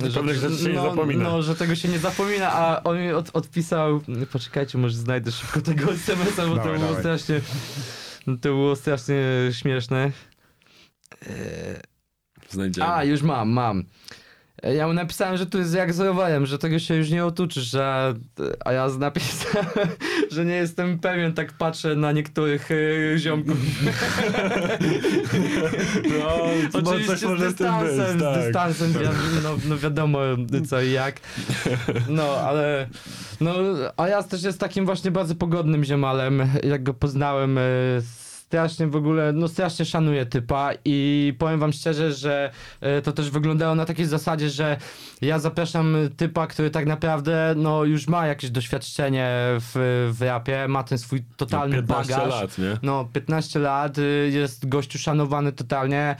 [0.03, 1.23] że, Pewnych rzeczy się no, nie zapomina.
[1.23, 5.61] No, że tego się nie zapomina, a on mi od, odpisał, poczekajcie, może znajdę szybko
[5.61, 6.99] tego SMS-a, bo dawaj, to było dawaj.
[6.99, 7.41] strasznie,
[8.25, 10.11] to było strasznie śmieszne.
[12.49, 12.87] Znajdziemy.
[12.87, 13.83] A, już mam, mam.
[14.63, 17.63] Ja mu napisałem, że tu jest jak z rowerem, że tego się już nie otuczysz,
[17.63, 18.13] że...
[18.65, 19.67] a ja napisałem,
[20.31, 23.57] że nie jestem pewien, tak patrzę na niektórych y, ziomków.
[26.19, 28.41] No, Oczywiście z dystansem, być, tak.
[28.41, 28.93] z dystansem,
[29.43, 30.19] no, no wiadomo
[30.69, 31.19] co i jak.
[32.09, 32.87] No, ale...
[33.41, 33.53] No,
[33.97, 38.01] a ja też jest takim właśnie bardzo pogodnym ziomalem, jak go poznałem y,
[38.45, 43.29] strasznie w ogóle, no strasznie szanuję typa i powiem wam szczerze, że e, to też
[43.29, 44.77] wyglądało na takiej zasadzie, że
[45.21, 50.83] ja zapraszam typa, który tak naprawdę no już ma jakieś doświadczenie w, w rapie, ma
[50.83, 52.41] ten swój totalny no, 15 bagaż.
[52.41, 52.77] lat, nie?
[52.83, 56.15] No 15 lat, y, jest gościu szanowany totalnie,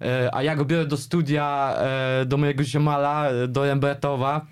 [0.00, 4.46] e, a ja go biorę do studia, e, do mojego ziomala, do Rembertowa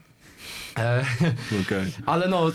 [1.62, 1.86] okay.
[2.06, 2.46] Ale no,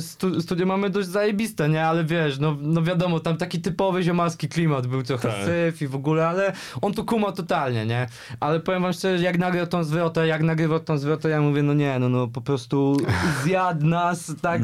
[0.00, 1.86] stu, studio mamy dość zajebiste, nie?
[1.86, 5.44] Ale wiesz, no, no wiadomo, tam taki typowy ziomalski klimat był trochę tak.
[5.44, 8.06] syf i w ogóle, ale on tu kuma totalnie, nie?
[8.40, 11.74] Ale powiem wam szczerze, jak nagrał tą zwrotę, jak nagrywał tą zwrotę, ja mówię, no
[11.74, 12.96] nie, no, no po prostu
[13.44, 14.62] zjadł nas, tak,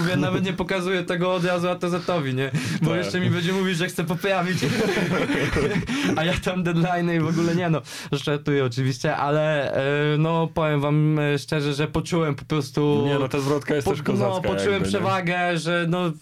[0.00, 2.50] mówię, nawet nie pokazuję tego od razu ATZ-owi, nie?
[2.82, 2.98] Bo tak.
[2.98, 4.58] jeszcze mi będzie mówić, że chce poprawić.
[6.16, 9.72] A ja tam deadline i w ogóle nie, no, żartuję oczywiście, ale
[10.14, 13.02] e, no powiem wam e, szczerze, że poczułem poczułem po prostu...
[13.06, 14.48] Nie no, ta zwrotka jest po, też kozacka.
[14.48, 16.12] No, poczułem przewagę, że no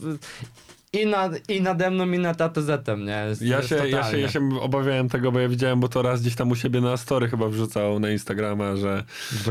[0.94, 3.24] i, nad, i nade mną, i nad ATZ-em, nie?
[3.28, 6.20] Jest, ja, się, ja, się, ja się obawiałem tego, bo ja widziałem, bo to raz
[6.20, 9.04] gdzieś tam u siebie na story chyba wrzucał na Instagrama, że,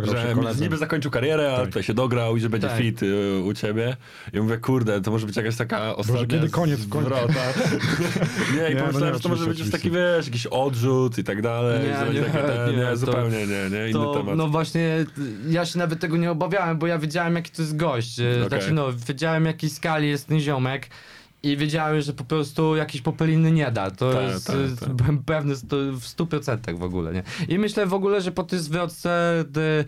[0.03, 1.65] że niby zakończył karierę, a tak.
[1.65, 2.77] tutaj się dograł i że będzie tak.
[2.77, 3.97] fit y, u ciebie.
[4.33, 7.09] I mówię, kurde, to może być jakaś taka ostatnia Może kiedy koniec, w końcu.
[8.57, 11.23] nie, i nie, pomyślałem, no że to może być już taki, wiesz, jakiś odrzut i
[11.23, 11.79] tak dalej.
[11.79, 14.37] Nie, nie, nie, nie, zupełnie nie, nie, inny to, temat.
[14.37, 15.05] No właśnie,
[15.49, 18.19] ja się nawet tego nie obawiałem, bo ja wiedziałem, jaki to jest gość.
[18.19, 18.47] Okay.
[18.49, 20.89] Znaczy, no, wiedziałem, jakiej skali jest ten ziomek
[21.43, 23.91] i wiedziałem, że po prostu jakiś popeliny nie da.
[23.91, 24.93] To tak, jest, tak, tak.
[24.93, 25.55] byłem pewny
[25.91, 27.23] w stu procentach w ogóle, nie?
[27.47, 29.85] I myślę w ogóle, że po tej zwrotce y,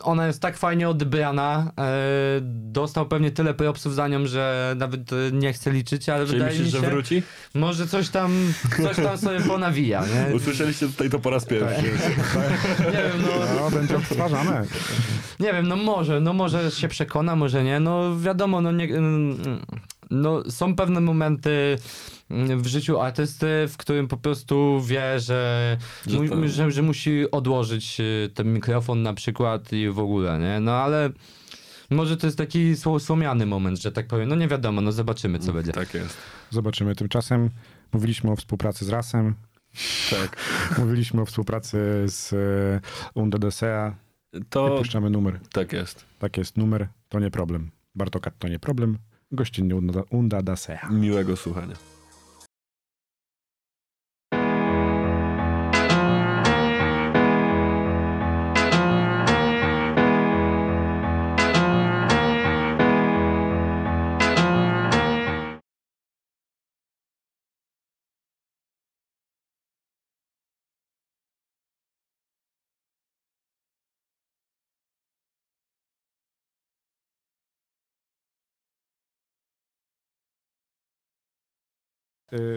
[0.00, 1.72] ona jest tak fajnie odebrana.
[2.38, 5.00] Y, dostał pewnie tyle propsów za nią, że nawet
[5.32, 7.22] nie chcę liczyć, ale Czyli wydaje myślisz, mi się, że wróci?
[7.54, 8.52] Może coś tam,
[8.82, 10.34] coś tam sobie ponawija, nie?
[10.36, 11.82] Usłyszeliście tutaj to po raz pierwszy.
[12.94, 13.60] nie wiem, no...
[13.60, 14.64] no będzie odtwarzane.
[15.40, 17.80] Nie wiem, no może, no może się przekona, może nie.
[17.80, 18.88] No wiadomo, no nie
[20.12, 21.78] no, są pewne momenty
[22.30, 27.30] mm, w życiu artysty, w którym po prostu wie, że, że, mu, że, że, musi
[27.30, 30.60] odłożyć y, ten mikrofon na przykład i w ogóle, nie?
[30.60, 31.10] No ale
[31.90, 34.28] może to jest taki słomiany moment, że tak powiem.
[34.28, 35.72] No nie wiadomo, no zobaczymy, co będzie.
[35.72, 36.16] Tak jest.
[36.50, 36.94] Zobaczymy.
[36.94, 37.50] Tymczasem
[37.92, 39.34] mówiliśmy o współpracy z Rasem.
[40.10, 40.36] Tak.
[40.78, 42.80] mówiliśmy o współpracy z y,
[43.14, 43.96] Unda Desea.
[44.48, 44.74] To...
[44.74, 45.40] I puszczamy numer.
[45.52, 46.04] Tak jest.
[46.18, 47.70] Tak jest, numer to nie problem.
[47.94, 48.98] Bartokat to nie problem
[49.32, 49.76] gościnnie
[50.10, 50.88] Unda da Sea.
[50.90, 51.91] Miłego słuchania.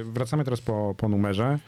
[0.03, 1.59] Wracamy teraz po, po numerze.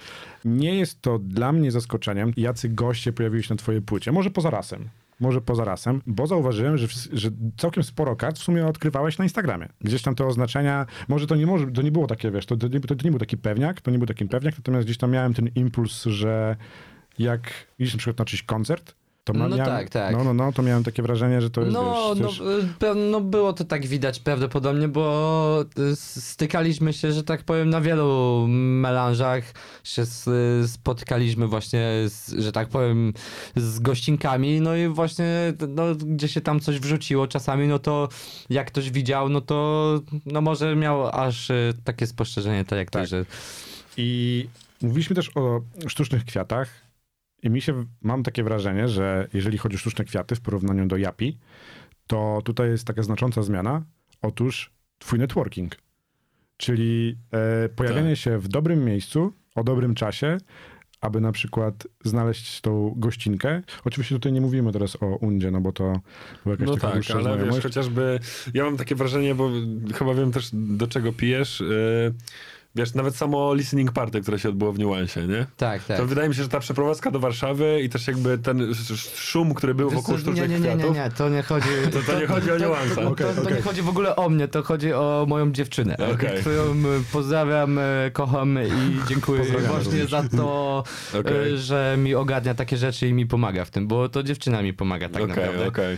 [0.46, 4.12] Nie jest to dla mnie zaskoczeniem, jacy goście pojawili się na twojej płycie.
[4.12, 4.89] Może poza rasem.
[5.20, 9.70] Może poza rasem, bo zauważyłem, że, że całkiem sporo kart w sumie odkrywałeś na Instagramie.
[9.82, 12.70] Gdzieś tam te oznaczenia, może to nie, może, to nie było takie, wiesz, to, to,
[12.70, 15.34] to, to nie był taki pewniak, to nie był taki pewniak, natomiast gdzieś tam miałem
[15.34, 16.56] ten impuls, że
[17.20, 18.96] jak idziesz na przykład na czyś koncert,
[19.28, 20.16] to no miałem, tak, tak.
[20.16, 22.40] No, no, no, to miałem takie wrażenie, że to jest, no, wiesz, no, coś...
[22.82, 27.82] no, no, było to tak widać prawdopodobnie, bo y, stykaliśmy się, że tak powiem, na
[27.82, 29.44] wielu melanżach
[29.84, 30.04] się
[30.68, 33.13] spotkaliśmy właśnie, z, że tak powiem,
[33.56, 38.10] z gościnkami, no i właśnie, no, gdzie się tam coś wrzuciło czasami, no to
[38.50, 41.52] jak ktoś widział, no to no może miał aż
[41.84, 43.04] takie spostrzeżenie, tak jak tak.
[43.04, 43.26] to, że...
[43.98, 44.48] I
[44.82, 46.87] mówiliśmy też o sztucznych kwiatach,
[47.43, 50.97] i mi się, mam takie wrażenie, że jeżeli chodzi o sztuczne kwiaty w porównaniu do
[50.97, 51.38] Japi,
[52.08, 53.84] to tutaj jest taka znacząca zmiana.
[54.21, 55.76] Otóż twój networking,
[56.58, 58.17] czyli e, pojawienie tak.
[58.17, 60.38] się w dobrym miejscu, o dobrym czasie,
[61.02, 63.62] aby na przykład znaleźć tą gościnkę.
[63.86, 65.84] Oczywiście tutaj nie mówimy teraz o Undzie, no bo to
[66.43, 67.56] była jakaś no taka tak, ale znajomość.
[67.56, 68.19] wiesz, chociażby
[68.54, 69.50] ja mam takie wrażenie, bo
[69.93, 72.13] chyba wiem też do czego pijesz, yy
[72.78, 75.46] wiesz, nawet samo listening party, które się odbyło w Niuansie, nie?
[75.58, 75.98] Tak, tak.
[75.98, 78.74] To wydaje mi się, że ta przeprowadzka do Warszawy i też jakby ten
[79.16, 81.68] szum, który był wokół Wiesz, sztucznych nie, nie, nie, nie, nie, to nie chodzi...
[81.92, 82.96] To, to nie chodzi o niuanse.
[82.96, 83.54] To, to, okay, to, okay.
[83.54, 86.40] nie chodzi w ogóle o mnie, to chodzi o moją dziewczynę, okay.
[86.40, 86.76] którą e,
[87.12, 90.84] pozdrawiam, e, kocham i dziękuję właśnie za to,
[91.20, 91.58] okay.
[91.58, 95.10] że mi ogarnia takie rzeczy i mi pomaga w tym, bo to dziewczyna mi pomaga
[95.10, 95.68] tak naprawdę.
[95.68, 95.98] Okay.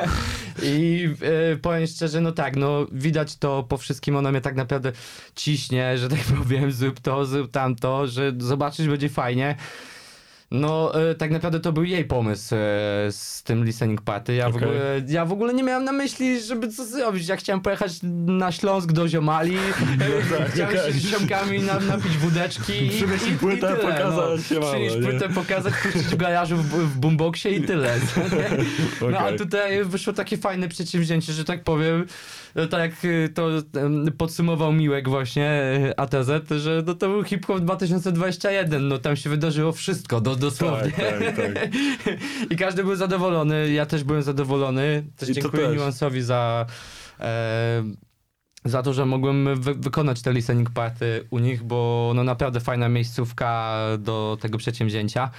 [0.62, 1.08] I
[1.52, 4.92] e, powiem szczerze, no tak, no widać to po wszystkim, ona mnie tak naprawdę
[5.34, 9.56] ciśnie, że tak powiem, zrób to, zrób tamto, że zobaczyć będzie fajnie.
[10.52, 12.58] No, e, tak naprawdę to był jej pomysł e,
[13.10, 14.34] z tym listening party.
[14.34, 14.60] Ja, okay.
[14.60, 17.28] w ogóle, ja w ogóle nie miałem na myśli, żeby co zrobić.
[17.28, 17.92] Ja chciałem pojechać
[18.26, 19.56] na Śląsk do Ziomali,
[19.98, 20.92] no tak, chciałem okay.
[20.92, 23.76] się z ziomkami na, napić wódeczki i, i, płytę, i tyle.
[23.76, 24.60] pokazać no.
[24.60, 27.94] Przynieść płytę, pokazać, puścić w garażu w, w boomboxie i tyle.
[29.00, 29.34] No okay.
[29.34, 32.06] a tutaj wyszło takie fajne przedsięwzięcie, że tak powiem,
[32.54, 33.48] no tak jak y, to
[34.18, 39.72] podsumował Miłek właśnie y, ATZ, że no to był hip-hop 2021, no tam się wydarzyło
[39.72, 40.92] wszystko, do, dosłownie.
[40.92, 41.68] Tak, tak, tak.
[42.50, 45.04] I każdy był zadowolony, ja też byłem zadowolony.
[45.16, 45.76] Też I dziękuję też.
[45.76, 46.66] Niuansowi za...
[47.20, 47.82] E,
[48.64, 52.88] za to, że mogłem wy wykonać te listening party u nich, bo no naprawdę fajna
[52.88, 55.30] miejscówka do tego przedsięwzięcia.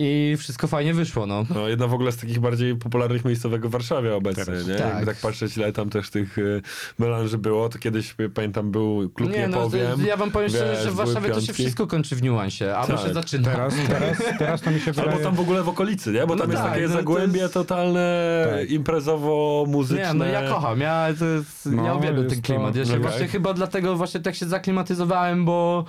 [0.00, 1.44] I wszystko fajnie wyszło, no.
[1.54, 1.68] no.
[1.68, 4.66] Jedna w ogóle z takich bardziej popularnych miejscówek w Warszawie obecnie, Teraz.
[4.66, 4.74] nie?
[4.74, 4.88] Tak.
[4.88, 6.62] Jakby tak patrzeć, ile tam też tych y,
[6.98, 10.90] melanży było, to kiedyś, pamiętam, był klub Nie, no, powiem, Ja wam powiem szczerze, że
[10.90, 13.00] w Warszawie to się wszystko kończy w niuansie, a tak.
[13.00, 13.50] się zaczyna.
[13.50, 15.10] Teraz, teraz, teraz to mi się wydaje...
[15.10, 16.26] Albo tam w ogóle w okolicy, nie?
[16.26, 17.54] Bo tam no jest tak, takie no, zagłębie jest...
[17.54, 18.70] totalne, tak.
[18.70, 20.08] imprezowo-muzyczne.
[20.08, 22.76] Nie, no ja kocham, ja, to jest, no, ja uwielbiam ten klimat.
[22.76, 23.02] Ja się okay.
[23.02, 25.84] właśnie chyba dlatego właśnie tak się zaklimatyzowałem, bo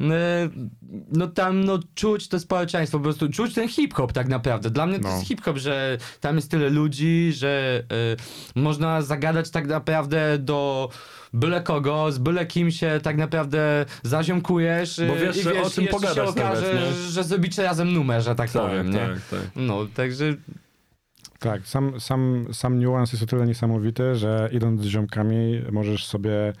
[0.00, 0.48] E,
[1.12, 4.70] no tam no czuć to społeczeństwo, po prostu czuć ten hip-hop tak naprawdę.
[4.70, 5.08] Dla mnie no.
[5.08, 7.82] to jest hip-hop, że tam jest tyle ludzi, że
[8.56, 10.90] y, można zagadać tak naprawdę do
[11.32, 15.86] byle kogo, z byle kim się tak naprawdę zaziomkujesz Bo wiesz, i wiesz, o czym
[15.86, 19.08] pogadać się okaże, nawet, że zrobicie razem numer, że tak, tak powiem, tak, nie?
[19.30, 19.50] Tak.
[19.56, 20.34] No, także...
[21.38, 26.52] Tak, sam, sam, sam niuans jest o tyle niesamowity, że idąc z ziomkami możesz sobie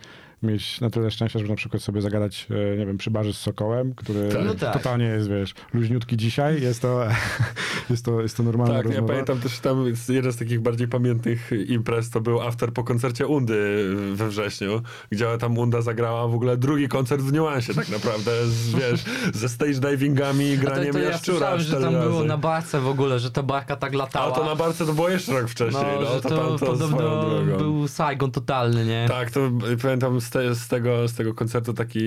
[0.46, 3.38] mieć na tyle szczęścia, żeby na przykład sobie zagadać, e, nie wiem, przy barze z
[3.38, 4.44] Sokołem, który tak.
[4.44, 4.72] no tak.
[4.72, 7.06] totalnie jest, wiesz, luźniutki dzisiaj, jest to,
[7.90, 9.06] jest to, jest to normalna tak, rozmowa.
[9.06, 13.26] ja pamiętam też tam jeden z takich bardziej pamiętnych imprez, to był after po koncercie
[13.26, 18.46] Undy we wrześniu, gdzie tam Unda zagrała w ogóle drugi koncert w niuansie tak naprawdę,
[18.46, 19.04] z, wiesz,
[19.34, 22.08] ze stage divingami, graniem to, to ja słyszałem, że tam razy.
[22.08, 24.32] było na barce w ogóle, że ta barka tak latała.
[24.32, 25.84] A to na barce to było jeszcze rok wcześniej.
[25.94, 27.28] No, no że to, to, to podobno
[27.58, 29.06] był Saigon totalny, nie?
[29.08, 29.40] Tak, to
[29.82, 32.00] pamiętam z, te, z, tego, z tego koncertu taki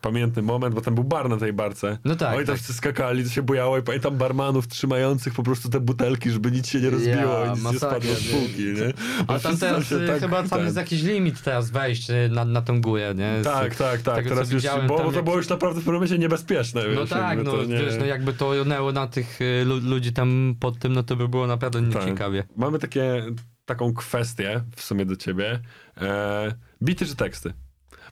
[0.00, 1.98] pamiętny moment, bo tam był bar na tej barce.
[2.04, 2.28] No tak.
[2.28, 2.54] Oni tam tak.
[2.54, 6.68] wszyscy skakali, to się bujało i pamiętam barmanów trzymających po prostu te butelki, żeby nic
[6.68, 8.92] się nie rozbiło ja, i nic nie spadło z półki, nie?
[9.26, 10.64] Bo A tam teraz się tak, chyba tam ten...
[10.64, 13.40] jest jakiś limit teraz wejść y, na, na tą górę, nie?
[13.40, 14.16] Z, tak, tak, tak.
[14.16, 15.24] Tego, teraz już, bo to jak...
[15.24, 16.82] było już naprawdę w pewnym momencie niebezpieczne.
[16.94, 17.78] No wiesz, tak, no, nie...
[17.78, 21.28] wiesz, no jakby to jonęło na tych y, ludzi tam pod tym, no to by
[21.28, 22.02] było naprawdę tak.
[22.02, 22.44] nieciekawie.
[22.56, 23.22] Mamy takie,
[23.64, 25.60] taką kwestię w sumie do ciebie.
[26.00, 27.52] E, bity czy teksty?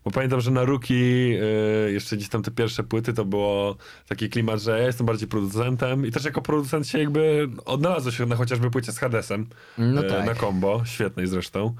[0.06, 3.76] Bo pamiętam, że na Ruki yy, jeszcze gdzieś tam te pierwsze płyty to było
[4.08, 8.26] taki klimat, że ja jestem bardziej producentem i też jako producent się jakby odnalazł się
[8.26, 9.46] na chociażby płycie z Hadesem
[9.78, 10.26] no yy, tak.
[10.26, 11.74] na combo, świetnej zresztą.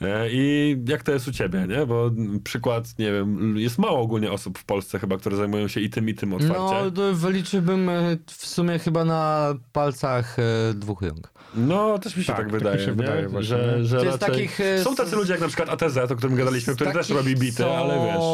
[0.00, 1.86] E, I jak to jest u ciebie, nie?
[1.86, 2.10] Bo
[2.44, 6.08] przykład, nie wiem, jest mało ogólnie osób w Polsce chyba, które zajmują się i tym,
[6.08, 6.92] i tym otwarcie.
[6.94, 11.30] No, wyliczyłbym e, w sumie chyba na palcach e, dwóch rąk.
[11.54, 14.18] No, też mi się tak, tak wydaje, tak się wydaje właśnie, że, że raczej...
[14.18, 17.66] takich, Są tacy ludzie jak na przykład ATZ, o którym gadaliśmy, który też robi bity,
[17.66, 18.24] ale wiesz...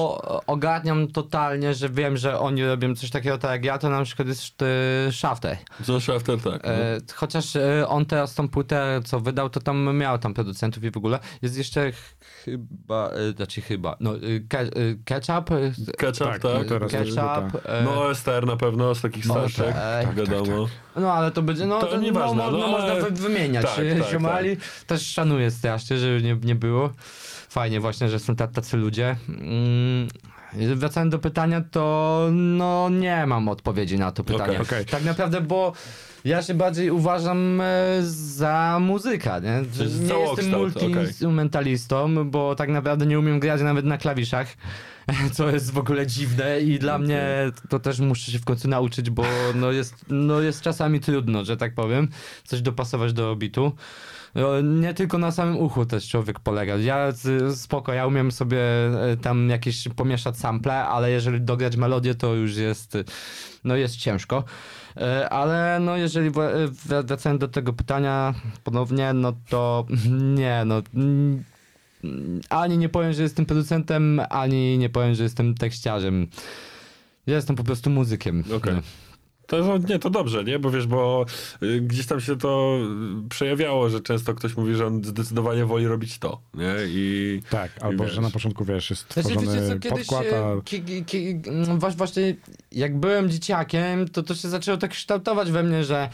[0.46, 4.28] ogarniam totalnie, że wiem, że oni robią coś takiego tak jak ja, to na przykład
[4.28, 4.64] jest
[5.10, 5.56] Shafter.
[5.84, 6.62] Co Shafter, tak.
[6.64, 6.70] No.
[7.14, 11.18] chociaż on teraz tą płytę, co wydał, to tam miał tam producentów i w ogóle.
[11.42, 11.92] Jest jest jeszcze
[12.44, 14.68] chyba, e, znaczy chyba, no e, ke, e,
[15.04, 15.50] ketchup?
[15.98, 16.42] Ketchup, tak.
[16.42, 16.70] tak.
[16.70, 17.62] No, ketchup.
[17.84, 20.64] No OSTR na pewno, z takich starszych, tak, tak, wiadomo.
[20.64, 23.66] Tak, no ale to będzie, no, to, to nieważne, no, no, no, można wymieniać.
[23.66, 26.90] Tak, tak, Ziomali też szanuję strasznie, żeby nie, nie było.
[27.48, 29.16] Fajnie właśnie, że są tacy ludzie.
[29.28, 30.08] Mm.
[30.76, 34.60] Wracając do pytania, to no nie mam odpowiedzi na to pytanie.
[34.60, 34.84] Okay, okay.
[34.84, 35.72] Tak naprawdę, bo
[36.24, 37.64] ja się bardziej uważam e,
[38.02, 39.62] za muzyka, nie?
[40.00, 42.24] nie jestem multiinstrumentalistą, okay.
[42.24, 44.46] bo tak naprawdę nie umiem grać nawet na klawiszach,
[45.34, 47.06] co jest w ogóle dziwne i dla okay.
[47.06, 47.26] mnie
[47.68, 51.56] to też muszę się w końcu nauczyć, bo no jest, no jest czasami trudno, że
[51.56, 52.08] tak powiem,
[52.44, 53.72] coś dopasować do bitu.
[54.34, 56.76] No, nie tylko na samym uchu też człowiek polega.
[56.76, 57.12] Ja
[57.54, 62.56] spoko, ja umiem sobie e, tam jakieś pomieszać sample, ale jeżeli dograć melodię, to już
[62.56, 62.98] jest,
[63.64, 64.44] no jest ciężko.
[64.96, 66.30] E, ale no jeżeli
[66.86, 69.86] wracając do tego pytania ponownie, no to
[70.38, 70.82] nie, no
[72.48, 76.26] ani nie powiem, że jestem producentem, ani nie powiem, że jestem tekściarzem.
[77.26, 78.44] Ja jestem po prostu muzykiem.
[78.56, 78.82] Okay.
[79.52, 80.58] To, nie, to dobrze, nie?
[80.58, 81.26] Bo wiesz, bo
[81.62, 82.78] y, gdzieś tam się to
[83.28, 86.74] przejawiało, że często ktoś mówi, że on zdecydowanie woli robić to, nie?
[86.86, 90.62] I, tak, albo że na początku, wiesz, jest stworzony znaczy, co, kiedyś, podkład, a...
[90.64, 92.36] Ki, ki, ki, no właśnie,
[92.72, 96.08] jak byłem dzieciakiem, to to się zaczęło tak kształtować we mnie, że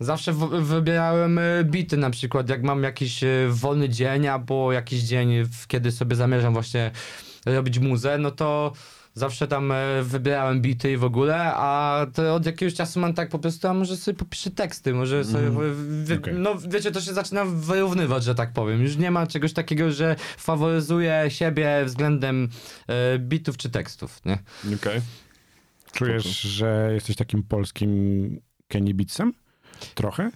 [0.00, 5.28] zawsze wybierałem y, bity na przykład, jak mam jakiś y, wolny dzień, albo jakiś dzień,
[5.68, 6.90] kiedy sobie zamierzam właśnie
[7.46, 8.72] robić muzę, no to
[9.14, 13.28] zawsze tam e, wybierałem bity i w ogóle, a to od jakiegoś czasu mam tak
[13.28, 16.04] po prostu, a może sobie popiszę teksty, może sobie, mm.
[16.04, 16.34] wy, okay.
[16.34, 18.82] no wiecie, to się zaczyna wyrównywać, że tak powiem.
[18.82, 22.48] Już nie ma czegoś takiego, że faworyzuję siebie względem
[22.86, 24.38] e, bitów czy tekstów, nie?
[24.64, 24.76] Okej.
[24.76, 25.00] Okay.
[25.92, 29.32] Czujesz, że jesteś takim polskim Kenny Beatsem?
[29.94, 30.30] Trochę?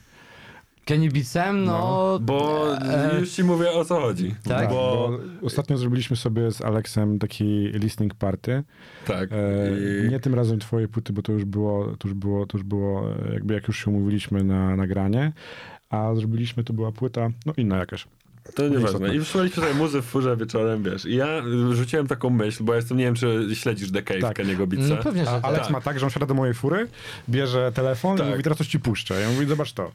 [0.89, 1.73] Kenny Beatsem, no...
[1.73, 3.21] no bo e...
[3.21, 4.35] już ci mówię o co chodzi.
[4.45, 4.59] Tak?
[4.59, 5.11] tak bo...
[5.41, 5.47] bo...
[5.47, 8.63] ostatnio zrobiliśmy sobie z Aleksem taki listening party.
[9.07, 9.31] Tak.
[9.33, 10.11] E, I...
[10.11, 13.05] Nie tym razem twoje płyty, bo to już było, to już było, to już było
[13.33, 15.33] jakby jak już się umówiliśmy na nagranie,
[15.91, 18.07] a zrobiliśmy, to była płyta, no inna jakaś.
[18.55, 19.15] To nieważne.
[19.15, 21.07] I wysłaliśmy sobie muzy w furze wieczorem, wiesz.
[21.07, 24.37] I ja rzuciłem taką myśl, bo ja jestem, nie wiem, czy śledzisz The Cave tak.
[24.37, 24.67] Keniego.
[24.89, 25.71] No, pewnie, że A, Alex tak.
[25.71, 26.89] ma tak, że on wsiada do mojej fury,
[27.29, 28.27] bierze telefon tak.
[28.27, 29.21] i mówi, teraz coś ci puszczę.
[29.21, 29.93] Ja mówię, zobacz to.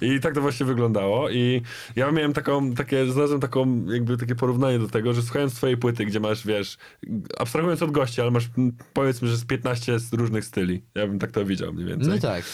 [0.00, 1.62] I tak to właśnie wyglądało i
[1.96, 6.04] ja miałem taką, takie, znalazłem taką, jakby takie porównanie do tego, że słuchając twojej płyty,
[6.04, 6.78] gdzie masz, wiesz,
[7.38, 8.48] abstrahując od gości, ale masz
[8.92, 10.82] powiedzmy, że z 15 różnych styli.
[10.94, 12.08] Ja bym tak to widział mniej więcej.
[12.08, 12.44] No tak.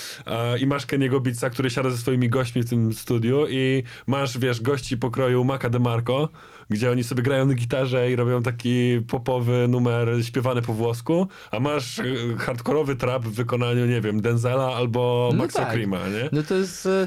[0.61, 4.61] I masz Keniego Beatsa, który siada ze swoimi gośćmi w tym studiu i masz, wiesz,
[4.61, 6.29] gości pokroju Maca DeMarco,
[6.71, 11.61] gdzie oni sobie grają na gitarze i robią taki popowy numer śpiewany po włosku, a
[11.61, 12.05] masz e,
[12.39, 15.73] hardkorowy trap w wykonaniu, nie wiem, Denzela albo no Maxa tak.
[15.73, 16.29] Krima, nie?
[16.33, 16.87] No to jest...
[16.87, 17.07] E,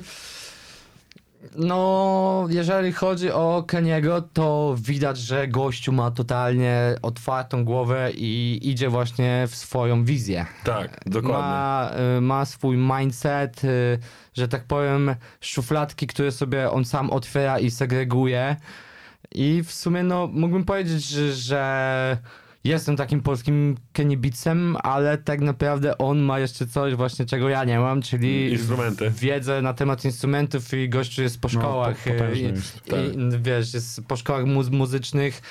[1.55, 8.89] no, jeżeli chodzi o Keniego, to widać, że gościu ma totalnie otwartą głowę i idzie
[8.89, 10.45] właśnie w swoją wizję.
[10.63, 11.37] Tak, dokładnie.
[11.37, 13.61] Ma, e, ma swój mindset,
[14.33, 18.55] że tak powiem, szufladki, które sobie on sam otwiera i segreguje.
[19.35, 22.17] I w sumie no mógłbym powiedzieć, że, że
[22.63, 27.63] jestem takim polskim Kenny Beatsem, ale tak naprawdę on ma jeszcze coś właśnie, czego ja
[27.63, 29.11] nie mam, czyli Instrumenty.
[29.19, 32.87] wiedzę na temat instrumentów i gościu jest po szkołach no, po, i, jest.
[32.87, 33.41] i, tak.
[33.41, 35.41] wiesz, jest po szkołach mu muzycznych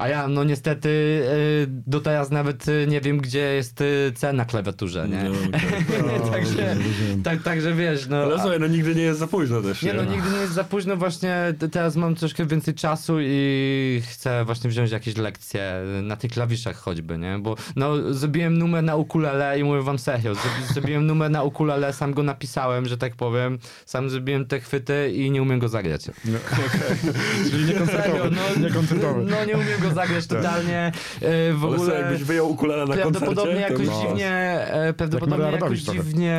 [0.00, 4.32] a ja, no niestety, y, do teraz nawet y, nie wiem, gdzie jest y, cena
[4.32, 5.24] na klawiaturze, nie?
[5.24, 6.30] No, okay.
[6.32, 6.76] także,
[7.24, 8.16] tak, także wiesz, no...
[8.16, 9.88] Ale słuchaj, no nigdy nie jest za późno też, nie?
[9.88, 14.44] Nie, no nigdy nie jest za późno, właśnie teraz mam troszkę więcej czasu i chcę
[14.44, 17.38] właśnie wziąć jakieś lekcje na tych klawiszach choćby, nie?
[17.38, 20.32] Bo no, zrobiłem numer na ukulele i mówię wam serio,
[20.72, 25.30] zrobiłem numer na ukulele, sam go napisałem, że tak powiem, sam zrobiłem te chwyty i
[25.30, 26.06] nie umiem go zagrać.
[26.24, 27.14] No, okay.
[27.50, 28.30] Czyli niekoncertowy.
[28.30, 29.24] No, niekoncertowy.
[29.30, 30.38] No nie umiem go zagrać tak.
[30.38, 30.92] totalnie.
[31.20, 35.78] E, w ogóle Ale jakbyś wyjął ukulele na prawdopodobnie koncercie, jakoś dziwnie, e, prawdopodobnie jakoś
[35.78, 36.36] dziwnie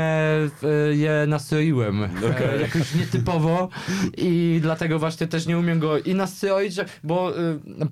[0.63, 2.03] e, je nastroiłem.
[2.03, 2.61] Okay.
[2.61, 3.69] Jakoś nietypowo
[4.17, 7.33] i dlatego właśnie też nie umiem go i nastroić, bo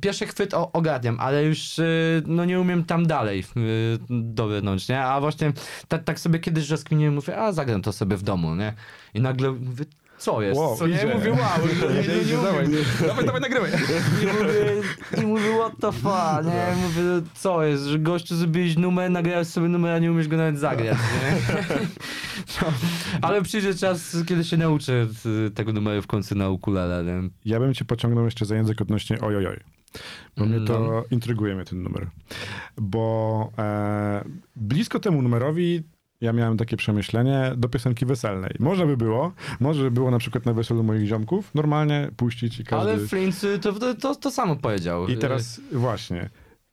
[0.02, 1.82] pierwszy chwyt ogarniam, ale już
[2.26, 3.44] no nie umiem tam dalej
[4.10, 5.02] dobrnąć, nie?
[5.02, 5.54] A właśnie
[5.88, 8.74] tak, tak sobie kiedyś rozkminiłem, mówię, a zagram to sobie w domu, nie?
[9.14, 9.86] I nagle mówię,
[10.20, 10.60] co jest?
[10.60, 11.06] Wow, co nie?
[11.16, 11.40] Mówię, wow.
[11.90, 12.68] Nie, nie, nie, nie dawaj,
[13.08, 13.72] dawaj, dawaj, nagrywaj.
[14.24, 14.82] I mówię,
[15.24, 16.76] I mówię, what the fuck, nie?
[16.84, 17.02] Mówię,
[17.34, 20.98] co jest, że gościu zrobiłeś numer, nagrałeś sobie numer, a nie umiesz go nawet zagrać,
[20.98, 21.38] nie?
[22.62, 22.68] No,
[23.22, 25.08] ale przyjdzie czas, kiedy się nauczę
[25.56, 27.30] tego numeru w końcu na ukulele, nie?
[27.46, 29.60] Ja bym cię pociągnął jeszcze za język odnośnie ojojoj.
[30.38, 31.04] Bo mnie to no.
[31.12, 32.08] intryguje mnie ten numer.
[32.78, 34.24] Bo e,
[34.56, 35.84] blisko temu numerowi
[36.22, 38.56] ja miałem takie przemyślenie do piosenki weselnej.
[38.60, 42.64] Może by było, może by było na przykład na weselu moich ziomków, normalnie puścić i
[42.64, 42.92] każdy...
[42.92, 45.08] Ale Flint to, to, to samo powiedział.
[45.08, 46.30] I teraz właśnie.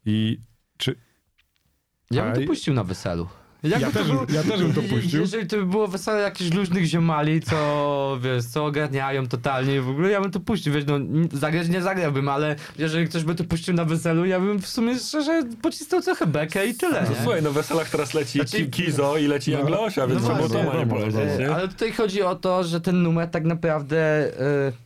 [0.06, 0.38] I
[0.76, 0.94] czy...
[2.10, 3.28] Ja bym to puścił na weselu.
[3.68, 5.20] Ja, też, był, ja też bym to puścił.
[5.20, 10.10] Jeżeli to by było wesele jakichś luźnych ziomali, co wiesz, co ogarniają totalnie w ogóle,
[10.10, 10.98] ja bym to puścił, wiesz, no
[11.32, 14.98] zagrać nie zagrałbym, ale jeżeli ktoś by to puścił na weselu, ja bym w sumie
[14.98, 19.26] szczerze pocisnął trochę bekę i tyle, no, Słuchaj, no weselach teraz leci znaczy, Kizo i
[19.26, 21.54] leci no, Anglosia, więc no właśnie, to ma nie polecieć, nie?
[21.54, 24.32] Ale tutaj chodzi o to, że ten numer tak naprawdę...
[24.66, 24.85] Yy,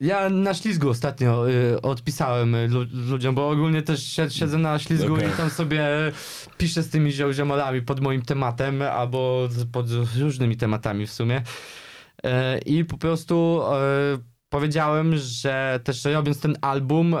[0.00, 5.14] ja na ślizgu ostatnio y, odpisałem y, lu ludziom, bo ogólnie też siedzę na ślizgu
[5.14, 5.28] okay.
[5.28, 5.86] i tam sobie
[6.58, 9.86] piszę z tymi ziomalami pod moim tematem, albo pod
[10.18, 11.42] różnymi tematami w sumie.
[12.26, 13.62] Y, I po prostu
[14.16, 14.18] y,
[14.48, 17.18] powiedziałem, że też robiąc ten album, y,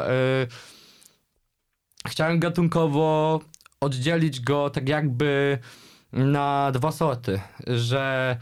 [2.08, 3.40] chciałem gatunkowo
[3.80, 5.58] oddzielić go tak jakby
[6.12, 8.36] na dwa sorty, że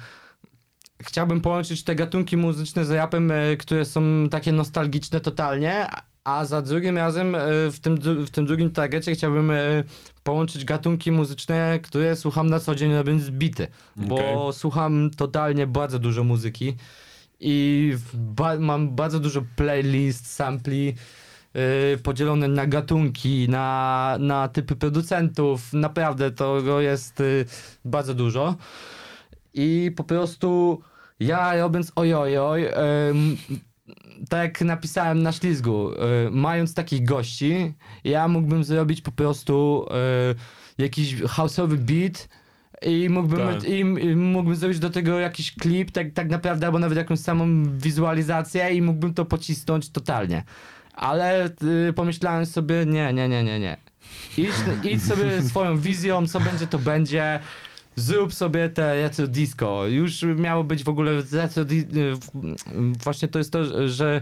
[1.02, 5.86] chciałbym połączyć te gatunki muzyczne z rapem, e, które są takie nostalgiczne totalnie,
[6.24, 7.40] a za drugim razem e,
[7.70, 9.84] w tym, w tym drugim targecie chciałbym e,
[10.22, 13.66] połączyć gatunki muzyczne, które słucham na co dzień robiąc bity,
[13.96, 14.08] okay.
[14.08, 16.76] bo słucham totalnie bardzo dużo muzyki
[17.40, 20.94] i ba mam bardzo dużo playlist, sampli,
[21.54, 25.72] yy, podzielone na gatunki, na, na typy producentów.
[25.72, 27.46] Naprawdę to jest yy,
[27.84, 28.54] bardzo dużo.
[29.56, 30.80] I po prostu
[31.20, 32.70] ja robiąc ojojoj, yy,
[34.28, 40.84] tak jak napisałem na ślizgu, yy, mając takich gości, ja mógłbym zrobić po prostu yy,
[40.84, 42.28] jakiś houseowy beat,
[42.82, 43.68] i mógłbym, tak.
[43.68, 47.64] i, i, mógłbym zrobić do tego jakiś klip, tak, tak naprawdę, albo nawet jakąś samą
[47.78, 50.42] wizualizację i mógłbym to pocisnąć totalnie.
[50.92, 51.50] Ale
[51.88, 53.76] y, pomyślałem sobie, nie, nie, nie, nie, nie.
[54.38, 54.50] Idź,
[54.84, 57.40] idź sobie swoją wizją, co będzie, to będzie.
[57.96, 59.86] Zrób sobie te retro disco.
[59.86, 62.14] Już miało być w ogóle retro y,
[63.04, 64.20] Właśnie to jest to, że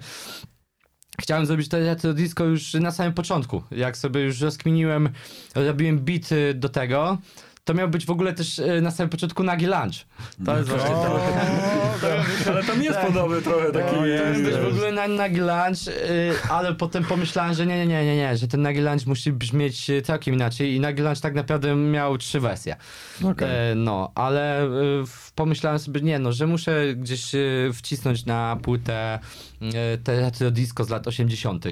[1.20, 3.62] Chciałem zrobić to retro disco już na samym początku.
[3.70, 5.08] Jak sobie już rozkminiłem,
[5.54, 7.18] robiłem bity do tego,
[7.64, 9.94] to miał być w ogóle też e, na samym początku nagi lunch.
[10.44, 11.20] To jest właśnie to.
[12.50, 13.06] Ale tam jest tak.
[13.06, 13.94] podobny trochę taki.
[13.96, 17.86] To jest być w ogóle na nagi lunch, e, ale potem pomyślałem, że nie, nie,
[17.86, 21.34] nie, nie, nie, że ten nagi lunch musi brzmieć całkiem inaczej i nagi lunch tak
[21.34, 22.76] naprawdę miał trzy wersje.
[23.38, 24.68] E, no, ale
[25.34, 27.32] pomyślałem sobie, nie no, że muszę gdzieś
[27.72, 29.18] wcisnąć na płytę
[30.04, 31.64] te retro disco z lat 80.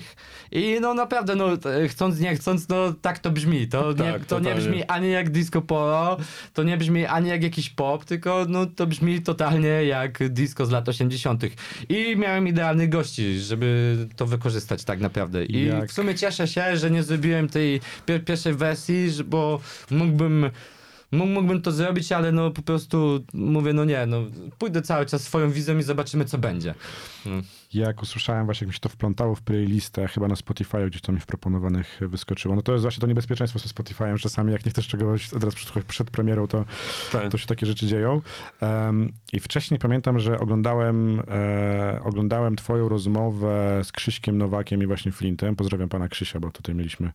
[0.53, 1.49] I no naprawdę, no
[1.89, 3.69] chcąc nie chcąc, no tak to brzmi.
[3.69, 6.17] To, tak, nie, to nie brzmi ani jak disco polo,
[6.55, 10.71] to nie brzmi ani jak jakiś pop, tylko no to brzmi totalnie jak disco z
[10.71, 11.43] lat 80.
[11.89, 15.45] I miałem idealnych gości, żeby to wykorzystać tak naprawdę.
[15.45, 15.91] I jak?
[15.91, 20.51] w sumie cieszę się, że nie zrobiłem tej pier pierwszej wersji, bo mógłbym
[21.13, 24.23] mógłbym to zrobić, ale no po prostu mówię, no nie, no
[24.59, 26.75] pójdę cały czas swoją wizją i zobaczymy, co będzie.
[27.25, 27.45] Hmm
[27.75, 31.13] jak usłyszałem właśnie, jak mi się to wplątało w playlistę, chyba na Spotify gdzieś to
[31.13, 32.57] mi w proponowanych wyskoczyło.
[32.57, 35.55] No to jest właśnie to niebezpieczeństwo ze Spotify'em, że czasami jak nie chcesz czegoś teraz
[35.55, 36.65] przed, przed premierą, to,
[37.13, 37.33] tak.
[37.33, 38.23] to się takie rzeczy dzieją.
[38.61, 45.13] Um, I wcześniej pamiętam, że oglądałem, e, oglądałem twoją rozmowę z Krzyśkiem Nowakiem i właśnie
[45.13, 45.57] Flintem.
[45.57, 47.13] Pozdrawiam pana Krzysia, bo tutaj mieliśmy e,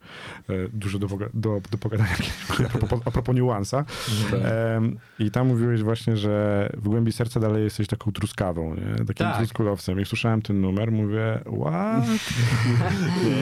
[0.74, 2.16] dużo do, do, do pogadania
[2.76, 3.86] a propos, a propos niuansa.
[4.32, 4.40] Tak.
[4.74, 8.96] Um, I tam mówiłeś właśnie, że w głębi serca dalej jesteś taką truskawą, nie?
[8.96, 9.38] takim tak.
[9.38, 10.00] truskulowcem.
[10.00, 12.06] I słyszałem ten numer, mówię, what?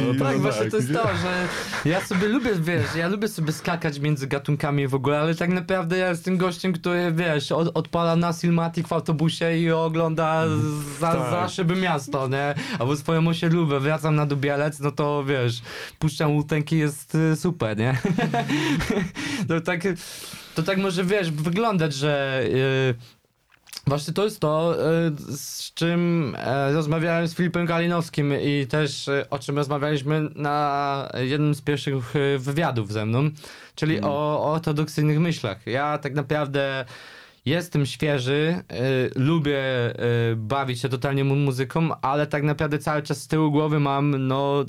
[0.07, 1.47] No, tak, tak, właśnie to jest to, że
[1.89, 5.97] ja sobie lubię, wiesz, ja lubię sobie skakać między gatunkami w ogóle, ale tak naprawdę
[5.97, 10.43] ja jestem gościem, który, wiesz, od, odpala na Silmatic w autobusie i ogląda
[10.99, 11.31] za, tak.
[11.31, 12.55] za szyby miasto, nie?
[12.79, 15.61] Albo swoją osiedlówę, wracam na Dubielec, no to, wiesz,
[15.99, 17.97] puszczam łódkę jest y, super, nie?
[19.47, 19.81] to tak...
[20.55, 22.95] To tak może, wiesz, wyglądać, że yy,
[23.87, 29.25] Właśnie to jest to, e, z czym e, rozmawiałem z Filipem Galinowskim i też e,
[29.29, 31.95] o czym rozmawialiśmy na jednym z pierwszych
[32.37, 33.29] wywiadów ze mną,
[33.75, 34.09] czyli mm.
[34.09, 35.67] o, o ortodoksyjnych myślach.
[35.67, 36.85] Ja tak naprawdę
[37.45, 39.59] jestem świeży, y, lubię
[40.31, 44.65] y, bawić się totalnie muzyką, ale tak naprawdę cały czas z tyłu głowy mam, no...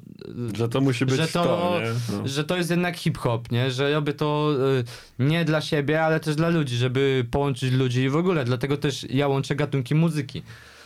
[0.57, 1.81] Że to musi być że to, to
[2.13, 2.29] no.
[2.29, 3.71] Że to jest jednak hip-hop, nie?
[3.71, 8.09] Że robię to y, nie dla siebie, ale też dla ludzi, żeby połączyć ludzi i
[8.09, 8.45] w ogóle.
[8.45, 10.43] Dlatego też ja łączę gatunki muzyki.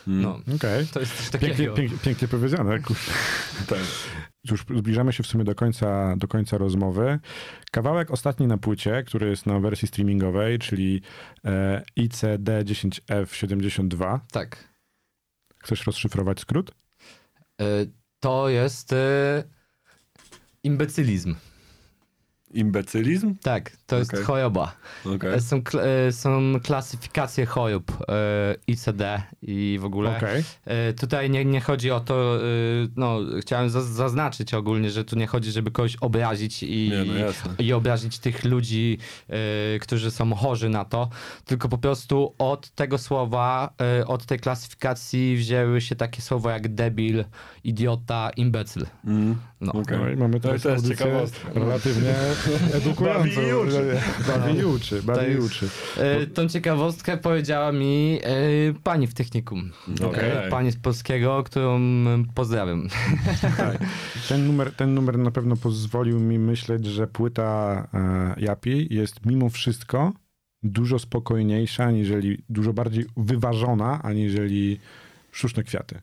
[0.08, 0.22] Mm.
[0.22, 0.86] No, okay.
[0.92, 1.54] to jest coś takiego.
[1.54, 2.78] Pięknie, pięknie, pięknie powiedziane.
[3.68, 3.78] tak.
[4.50, 7.18] Już zbliżamy się w sumie do końca, do końca rozmowy.
[7.70, 11.02] Kawałek ostatni na płycie, który jest na wersji streamingowej, czyli
[11.44, 14.18] e, ICD10F72.
[14.32, 14.68] Tak.
[15.58, 16.70] Chcesz rozszyfrować skrót?
[17.60, 17.64] E,
[18.20, 19.44] to jest e,
[20.62, 21.34] imbecylizm.
[22.54, 23.34] Imbecylizm?
[23.42, 24.24] Tak, to jest okay.
[24.24, 24.76] choroba.
[25.04, 25.40] Okay.
[25.40, 25.62] Są,
[26.06, 30.16] e, są klasyfikacje chorób e, ICD i w ogóle.
[30.16, 30.42] Okay.
[30.64, 32.38] E, tutaj nie, nie chodzi o to,
[32.96, 37.72] no chciałem zaznaczyć ogólnie, że tu nie chodzi, żeby kogoś obrazić i, nie, no i
[37.72, 38.98] obrazić tych ludzi,
[39.80, 41.08] którzy są chorzy na to,
[41.44, 43.74] tylko po prostu od tego słowa,
[44.06, 47.24] od tej klasyfikacji wzięły się takie słowa jak debil,
[47.64, 48.86] idiota, imbecyl.
[49.04, 49.36] Mm.
[49.60, 49.72] No.
[49.72, 49.98] Okay.
[49.98, 52.14] no i mamy teraz to jest relatywnie
[52.74, 53.40] edukującą.
[53.40, 53.98] Bawi i uczy.
[54.26, 55.02] Bawi i uczy.
[55.02, 55.44] Bawi tak.
[55.44, 55.68] uczy.
[55.96, 58.34] E, tą ciekawostkę powiedziała mi e,
[58.82, 59.72] pani w technikum.
[60.04, 60.44] Okay.
[60.44, 61.80] E, pani z polskiego, którą
[62.34, 62.88] pozdrawiam.
[63.56, 63.78] Tak.
[64.28, 69.48] Ten, numer, ten numer na pewno pozwolił mi myśleć, że płyta e, Japi jest mimo
[69.48, 70.12] wszystko
[70.62, 74.80] dużo spokojniejsza, aniżeli, dużo bardziej wyważona, aniżeli
[75.32, 76.00] sztuczne kwiaty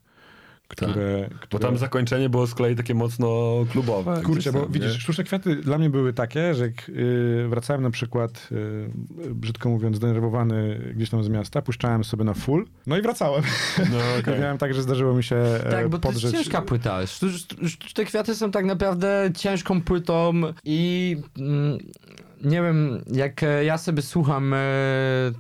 [0.68, 1.40] które, tak.
[1.40, 1.50] które...
[1.52, 4.22] Bo tam zakończenie było z kolei takie mocno klubowe.
[4.26, 8.48] Kurczę, bo widzisz, sztuczne kwiaty dla mnie były takie, że jak yy, wracałem na przykład,
[8.52, 8.90] yy,
[9.34, 13.44] brzydko mówiąc, zdenerwowany gdzieś tam z miasta, puszczałem sobie na full, no i wracałem.
[13.80, 14.40] No, okay.
[14.40, 16.22] miałem tak, że zdarzyło mi się e, Tak, bo podrzeć...
[16.22, 17.08] to jest ciężka płyta.
[17.68, 21.18] Sztuczne kwiaty są tak naprawdę ciężką płytą i...
[21.38, 21.78] Mm,
[22.44, 24.58] nie wiem, jak e, ja sobie słucham e,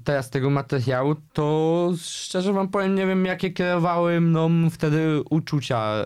[0.03, 6.05] teraz tego materiału, to szczerze wam powiem, nie wiem, jakie kierowały mną wtedy uczucia.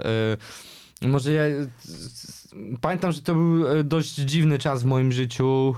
[1.02, 1.44] E, może ja
[2.82, 5.76] pamiętam, że to był dość dziwny czas w moim życiu.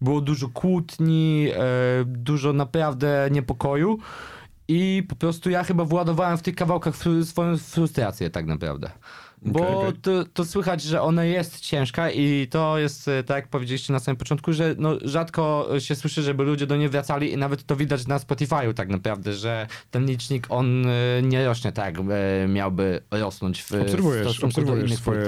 [0.00, 1.48] Było dużo kłótni,
[2.04, 3.98] dużo naprawdę niepokoju.
[4.68, 6.94] I po prostu ja chyba władowałem w tych kawałkach
[7.24, 8.90] swoją frustrację tak naprawdę.
[9.46, 9.92] Bo okay, okay.
[10.02, 13.98] To, to, słychać, że ona jest ciężka i to jest, e, tak jak powiedzieliście na
[13.98, 17.76] samym początku, że no, rzadko się słyszy, żeby ludzie do niej wracali i nawet to
[17.76, 23.00] widać na Spotify'u tak naprawdę, że ten licznik, on e, nie rośnie tak, e, miałby
[23.10, 25.26] rosnąć w obserwujesz, stosunku do swoje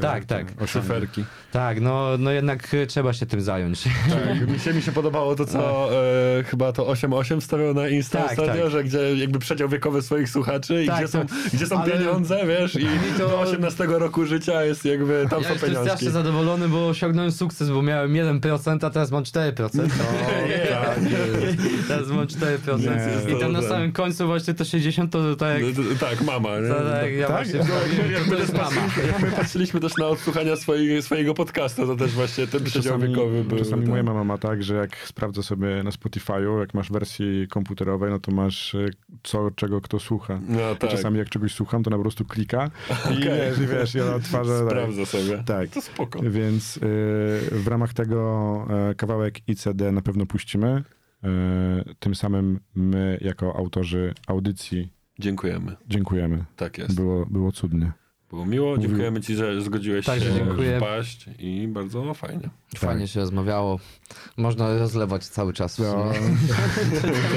[0.00, 0.46] Tak, tak.
[0.66, 1.24] Szyferki.
[1.52, 3.84] Tak, no, no jednak trzeba się tym zająć.
[4.10, 5.90] Tak, mi się, mi się podobało to, co
[6.38, 8.70] e, chyba to 8.8 wstawiał na Insta tak, ostatnio, tak.
[8.70, 11.92] że gdzie jakby przedział wiekowy swoich słuchaczy i tak, gdzie są, gdzie są ale...
[11.92, 12.86] pieniądze, wiesz, i
[13.18, 15.66] to 18 roku życia jest jakby, tam ja są pieniądze.
[15.66, 19.70] jestem strasznie zadowolony, bo osiągnąłem sukces, bo miałem 1%, a teraz mam 4%.
[19.74, 19.82] No,
[20.70, 20.98] tak,
[21.88, 22.80] teraz mam 4%.
[23.28, 25.76] Nie, I tam na samym końcu właśnie to 60 to, tak jak...
[25.76, 26.58] No, tak, mama.
[26.58, 26.68] Nie?
[26.68, 27.36] To, tak, ja tak?
[27.36, 28.70] Właśnie, to, to jest mama.
[29.06, 33.44] Jak my patrzyliśmy też na odsłuchania swojego, swojego podcastu, to też właśnie ten przedział wiekowy
[33.44, 33.58] był.
[33.58, 38.10] Czasami moja mama ma tak, że jak sprawdza sobie na Spotify'u, jak masz wersji komputerowej,
[38.10, 38.86] no to masz e,
[39.22, 40.40] co, czego kto słucha.
[40.48, 40.90] No, tak.
[40.90, 42.70] Czasami jak czegoś słucham, to na po prostu klika
[43.34, 43.64] okay.
[43.64, 44.26] i wiesz, i wiesz.
[44.26, 45.08] Sprawdza tak.
[45.08, 45.42] sobie.
[45.46, 45.70] Tak.
[45.70, 46.20] To spoko.
[46.22, 46.80] Więc y,
[47.50, 50.82] w ramach tego y, kawałek ICD na pewno puścimy.
[51.24, 55.76] Y, tym samym my, jako autorzy audycji, Dziękujemy.
[55.88, 56.44] Dziękujemy.
[56.56, 56.94] Tak jest.
[56.94, 57.92] Było, było cudnie.
[58.30, 60.78] Było miło, dziękujemy ci, że zgodziłeś tak, się dziękuję.
[60.78, 62.48] wpaść i bardzo fajnie.
[62.76, 63.10] Fajnie tak.
[63.10, 63.78] się rozmawiało.
[64.36, 65.78] Można rozlewać cały czas.
[65.78, 65.84] No.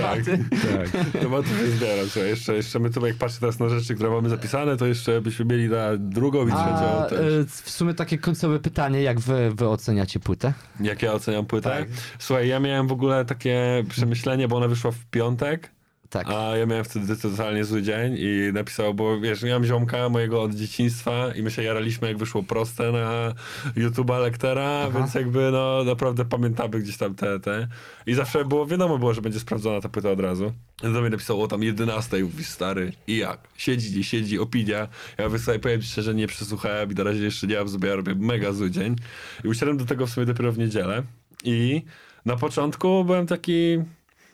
[0.02, 0.20] tak,
[0.50, 1.22] tak.
[1.22, 2.26] Tematy się zbiera.
[2.28, 5.46] Jeszcze, jeszcze my tu jak patrzę teraz na rzeczy, które mamy zapisane, to jeszcze byśmy
[5.46, 7.46] mieli na drugą i trzecią też.
[7.46, 10.54] W sumie takie końcowe pytanie, jak wy, wy oceniacie płytę?
[10.80, 11.70] Jak ja oceniam płytę?
[11.70, 11.88] Tak.
[12.20, 15.72] Słuchaj, ja miałem w ogóle takie przemyślenie, bo ona wyszła w piątek
[16.14, 16.28] tak.
[16.30, 20.53] A ja miałem wtedy totalnie zły dzień i napisał, bo wiesz, miałem ziomka mojego od
[20.53, 23.34] dzieciństwa i my się jaraliśmy, jak wyszło proste na
[23.78, 24.99] YouTube'a Lektera, Aha.
[24.99, 27.68] więc jakby no naprawdę pamiętamy gdzieś tam te, te.
[28.05, 30.53] I zawsze było, wiadomo było, że będzie sprawdzona ta płyta od razu.
[30.82, 33.39] Do mnie napisał, o tam 11 i mówi, stary, i jak?
[33.57, 34.88] Siedzi, nie siedzi, opinia.
[35.18, 37.95] Ja mówię sobie, powiem szczerze, nie przesłuchałem i na razie jeszcze nie mam sobie, ja
[37.95, 38.95] robię mega zły dzień.
[39.43, 41.03] I usiadłem do tego w sumie dopiero w niedzielę
[41.43, 41.82] i
[42.26, 43.80] na początku byłem taki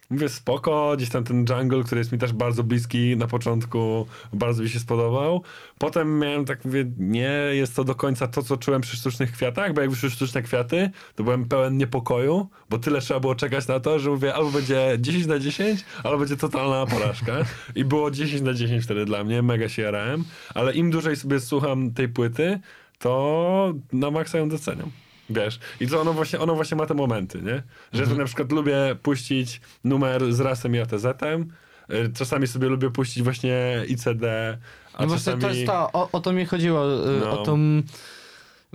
[0.10, 4.64] Mówię, spoko, gdzieś tam ten jungle, który jest mi też bardzo bliski na początku, bardzo
[4.64, 5.44] mi się spodobał.
[5.78, 9.74] Potem miałem tak, mówię, nie jest to do końca to, co czułem przy sztucznych kwiatach,
[9.74, 13.80] bo jak wyszły sztuczne kwiaty, to byłem pełen niepokoju, bo tyle trzeba było czekać na
[13.80, 17.34] to, że mówię, albo będzie 10 na 10, albo będzie totalna porażka.
[17.76, 21.40] I było 10 na 10 wtedy dla mnie, mega się jarałem, ale im dłużej sobie
[21.40, 22.60] słucham tej płyty,
[23.00, 24.92] to na maksa ją doceniam.
[25.30, 27.64] Wiesz, i to ono właśnie, ono właśnie ma te momenty, nie?
[27.94, 28.18] Że mhm.
[28.18, 31.52] na przykład lubię puścić numer z rasem i ATZ-em,
[31.92, 34.58] y, czasami sobie lubię puścić właśnie ICD,
[34.94, 35.42] a no czasami...
[35.42, 37.42] to jest to, o, o to mi chodziło, y, no.
[37.42, 37.82] o tą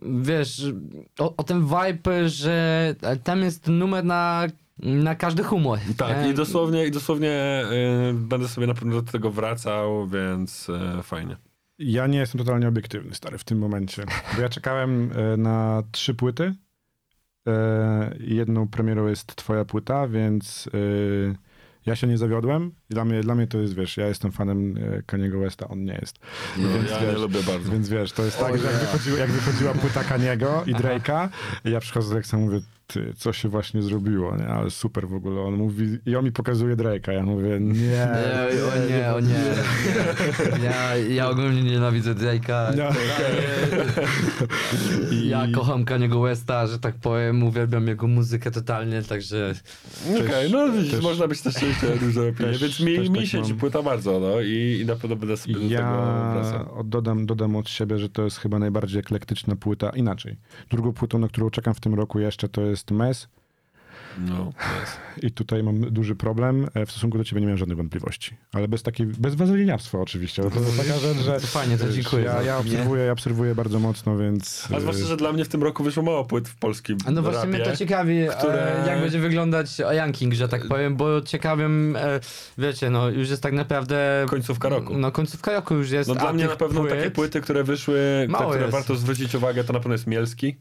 [0.03, 0.63] wiesz,
[1.19, 2.95] o, o ten vibe, że
[3.25, 4.47] tam jest numer na
[4.79, 5.79] na każdy humor.
[5.97, 7.65] Tak, i dosłownie, i dosłownie
[8.11, 10.71] y, będę sobie na pewno do tego wracał, więc
[11.03, 11.37] fajnie.
[11.79, 14.05] Ja nie jestem totalnie obiektywny, stary, w tym momencie.
[14.37, 16.55] Bo ja czekałem e, na trzy płyty.
[17.47, 21.35] E, jedną premierą jest twoja płyta, więc e,
[21.87, 22.73] ja się nie zawiodłem.
[22.91, 24.75] Dla mnie, dla mnie to jest, wiesz, ja jestem fanem
[25.07, 26.19] Kaniego Westa, on nie jest.
[26.57, 27.73] No, więc, ja wiesz, nie lubię bardzo.
[27.73, 31.29] Więc wiesz, to jest o tak, że jak, wychodziła, jak wychodziła płyta Kaniego i Drake'a,
[31.65, 34.47] ja przychodzę do Lexa mówię, ty, co się właśnie zrobiło, nie?
[34.47, 35.41] Ale super w ogóle.
[35.41, 37.13] On mówi, i on mi pokazuje Drake'a.
[37.13, 37.75] Ja mówię, nie.
[37.75, 38.09] Nie,
[38.65, 39.45] o nie, o nie.
[40.65, 42.77] Ja, ja ogólnie nienawidzę Drake'a.
[42.77, 43.05] No, okay.
[45.27, 49.55] Ja kocham Kaniego Westa, że tak powiem, uwielbiam jego muzykę totalnie, także...
[50.11, 53.41] Okej, okay, no też, można być też szczęśliwy dużo opinie, więc mi, mi tak się
[53.41, 53.55] mam...
[53.55, 57.69] płyta bardzo, no i, i na pewno będę sobie ja do tego Dodam, dodam od
[57.69, 59.91] siebie, że to jest chyba najbardziej eklektyczna płyta.
[59.91, 60.37] Inaczej.
[60.71, 63.29] Drugą płytą, na którą czekam w tym roku jeszcze, to jest jest mes.
[64.19, 64.53] No,
[65.23, 66.67] I tutaj mam duży problem.
[66.75, 68.37] E, w stosunku do ciebie nie miałem żadnych wątpliwości.
[68.53, 70.43] Ale bez takiej, bez wazeliniarstwa oczywiście.
[70.43, 71.41] To jest taka rzecz, że...
[71.41, 72.25] To fajnie, to dziękuję.
[72.25, 74.69] Ja, ja, obserwuję, ja obserwuję bardzo mocno, więc...
[74.77, 77.41] A zwłaszcza, że dla mnie w tym roku wyszło mało płyt w polskim No właśnie
[77.41, 78.85] rapie, mnie to ciekawi, które...
[78.87, 81.99] jak będzie wyglądać Yanking, że tak powiem, bo ciekawym,
[82.59, 84.27] wiecie, no już jest tak naprawdę...
[84.29, 84.99] Końcówka roku.
[84.99, 86.09] No końcówka roku już jest.
[86.09, 86.95] No dla mnie na pewno płyt...
[86.95, 88.73] takie płyty, które wyszły, na które jest.
[88.73, 90.57] warto zwrócić uwagę, to na pewno jest Mielski.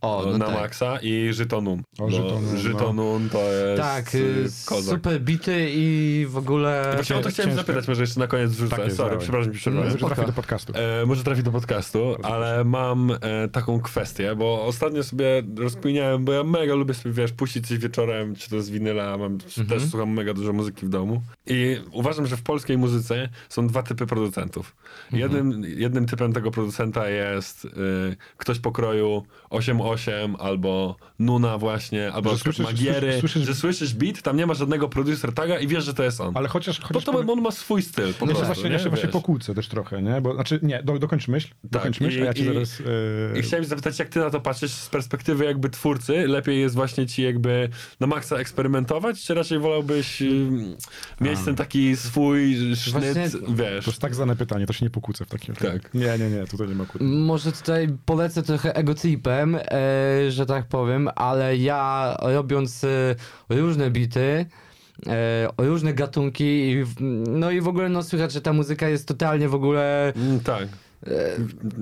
[0.00, 0.54] O, no na tak.
[0.54, 1.82] maksa i Żytonun.
[1.98, 3.30] O, Żytonun, Żytonun no.
[3.30, 4.94] to jest Tak, y, kozak.
[4.94, 6.90] super bity i w ogóle...
[6.94, 8.76] Właśnie o to chciałem zapytać, może jeszcze na koniec wrzucę.
[8.76, 9.92] Tak Sorry, przepraszam, mi przerwałem.
[9.92, 10.72] Może trafi do podcastu.
[10.76, 16.32] E, może trafi do podcastu, ale mam e, taką kwestię, bo ostatnio sobie rozkminiałem, bo
[16.32, 19.66] ja mega lubię sobie, wiesz, puścić coś wieczorem, czy to z winyla, mam, mhm.
[19.66, 23.82] też słucham mega dużo muzyki w domu i uważam, że w polskiej muzyce są dwa
[23.82, 24.76] typy producentów.
[25.12, 25.22] Mhm.
[25.22, 27.68] Jednym, jednym typem tego producenta jest y,
[28.36, 34.36] ktoś pokroju 8-8 albo Nuna właśnie, albo że słyszysz, Magiery, słyszysz, że słyszysz beat, tam
[34.36, 36.36] nie ma żadnego producer taga i wiesz, że to jest on.
[36.36, 36.80] Ale chociaż...
[36.80, 39.54] chociaż to, to on ma swój styl po no prostu, właśnie, Ja się właśnie pokłócę
[39.54, 40.20] też trochę, nie?
[40.20, 42.78] Bo, znaczy, nie, do, dokończ myśl, tak, dokończ myśl, i, ja ci i, zaraz...
[42.78, 42.86] Yy...
[43.38, 46.28] I chciałem zapytać, jak ty na to patrzysz z perspektywy jakby twórcy?
[46.28, 47.68] Lepiej jest właśnie ci jakby
[48.00, 50.76] na maksa eksperymentować, czy raczej wolałbyś yy,
[51.20, 53.84] mieć ten taki swój sznyt, właśnie, wiesz?
[53.84, 55.80] To jest tak zwane pytanie, to się nie pokłócę w takim razie.
[55.80, 55.94] Tak.
[55.94, 57.08] Nie, nie, nie, tutaj nie ma kłótni.
[57.08, 59.60] Może tutaj polecę trochę egotripem, e,
[60.30, 62.88] że tak powiem, ale ja robiąc e,
[63.48, 64.46] różne bity,
[65.06, 66.74] e, różne gatunki,
[67.28, 70.12] no i w ogóle no słychać, że ta muzyka jest totalnie w ogóle...
[70.16, 70.68] Mm, tak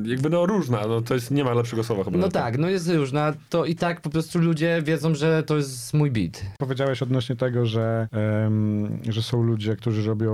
[0.04, 2.18] jakby no różna, no to jest, nie ma lepszego słowa chyba.
[2.18, 5.94] No tak, no jest różna, to i tak po prostu ludzie wiedzą, że to jest
[5.94, 6.42] mój beat.
[6.58, 8.08] Powiedziałeś odnośnie tego, że,
[8.42, 10.32] um, że są ludzie, którzy robią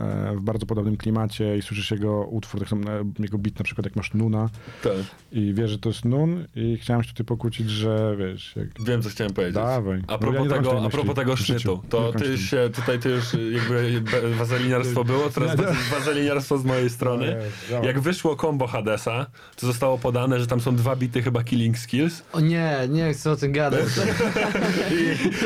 [0.00, 3.84] e, w bardzo podobnym klimacie i słyszysz jego utwór, tak samo, jego beat na przykład
[3.84, 4.50] jak masz Nuna
[4.82, 4.92] tak.
[5.32, 8.56] i wiesz, że to jest Nun i chciałem się tutaj pokłócić, że wiesz...
[8.56, 8.68] Jak...
[8.86, 9.54] Wiem, co chciałem powiedzieć.
[9.54, 10.02] Dawaj.
[10.06, 14.34] A propos, ja tego, a propos tego szczytu, to ty się, tutaj ty już jakby
[14.34, 15.56] wazeliniarstwo było, teraz
[15.98, 17.36] wazeliniarstwo z mojej strony.
[17.82, 22.22] Jak wyszło kombo Hadesa, to zostało podane, że tam są dwa bity chyba Killing Skills.
[22.32, 23.84] O nie, nie chcę o tym gadać.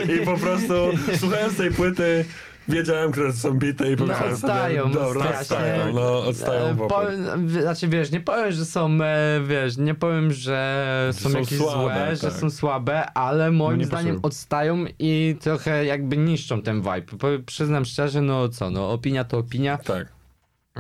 [0.09, 0.75] I, I, po prostu
[1.19, 2.25] słuchając tej płyty
[2.69, 7.51] wiedziałem, które są bite i powiedziałem no, odstają, sobie, dobra, odstają, no odstają e, powiem,
[7.51, 11.83] Znaczy wiesz, nie powiem, że są, e, wiesz, nie powiem, że są, są jakieś słabe,
[11.83, 12.17] złe, tak.
[12.17, 17.43] że są słabe, ale moim no zdaniem odstają i trochę jakby niszczą ten vibe.
[17.47, 19.79] Przyznam szczerze, no co, no opinia to opinia.
[19.79, 20.16] Tak.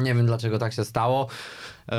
[0.01, 1.28] Nie wiem dlaczego tak się stało.
[1.88, 1.97] E,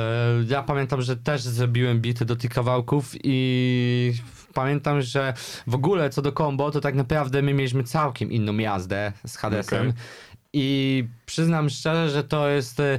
[0.48, 4.12] ja pamiętam, że też zrobiłem bity do tych kawałków i
[4.54, 5.34] pamiętam, że
[5.66, 9.88] w ogóle co do combo, to tak naprawdę my mieliśmy całkiem inną jazdę z Hadesem.
[9.88, 9.92] Okay.
[10.52, 12.98] I przyznam szczerze, że to jest e,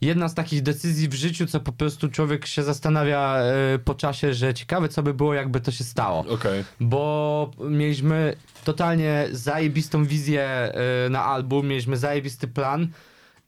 [0.00, 4.34] jedna z takich decyzji w życiu, co po prostu człowiek się zastanawia e, po czasie,
[4.34, 6.20] że ciekawe co by było, jakby to się stało.
[6.20, 6.64] Okay.
[6.80, 10.72] Bo mieliśmy totalnie zajebistą wizję
[11.10, 12.88] na album, mieliśmy zajebisty plan,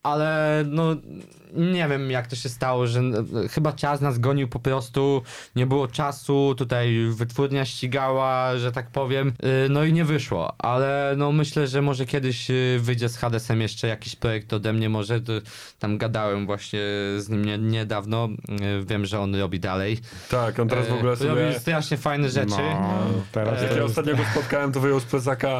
[0.02, 0.96] ale no
[1.52, 3.02] nie wiem jak to się stało, że
[3.50, 5.22] chyba czas nas gonił po prostu,
[5.56, 11.14] nie było czasu, tutaj wytwórnia ścigała, że tak powiem, y, no i nie wyszło, ale
[11.16, 15.20] no myślę, że może kiedyś y, wyjdzie z Hadesem jeszcze jakiś projekt ode mnie, może
[15.78, 16.80] tam gadałem właśnie
[17.18, 18.28] z nim nie, niedawno,
[18.84, 19.98] wiem, że on robi dalej.
[20.30, 21.30] Tak, on teraz w ogóle sobie...
[21.30, 22.50] Robi strasznie fajne rzeczy.
[22.50, 25.50] No, teraz Jak ja ostatnio go spotkałem, to wyjął z plecaka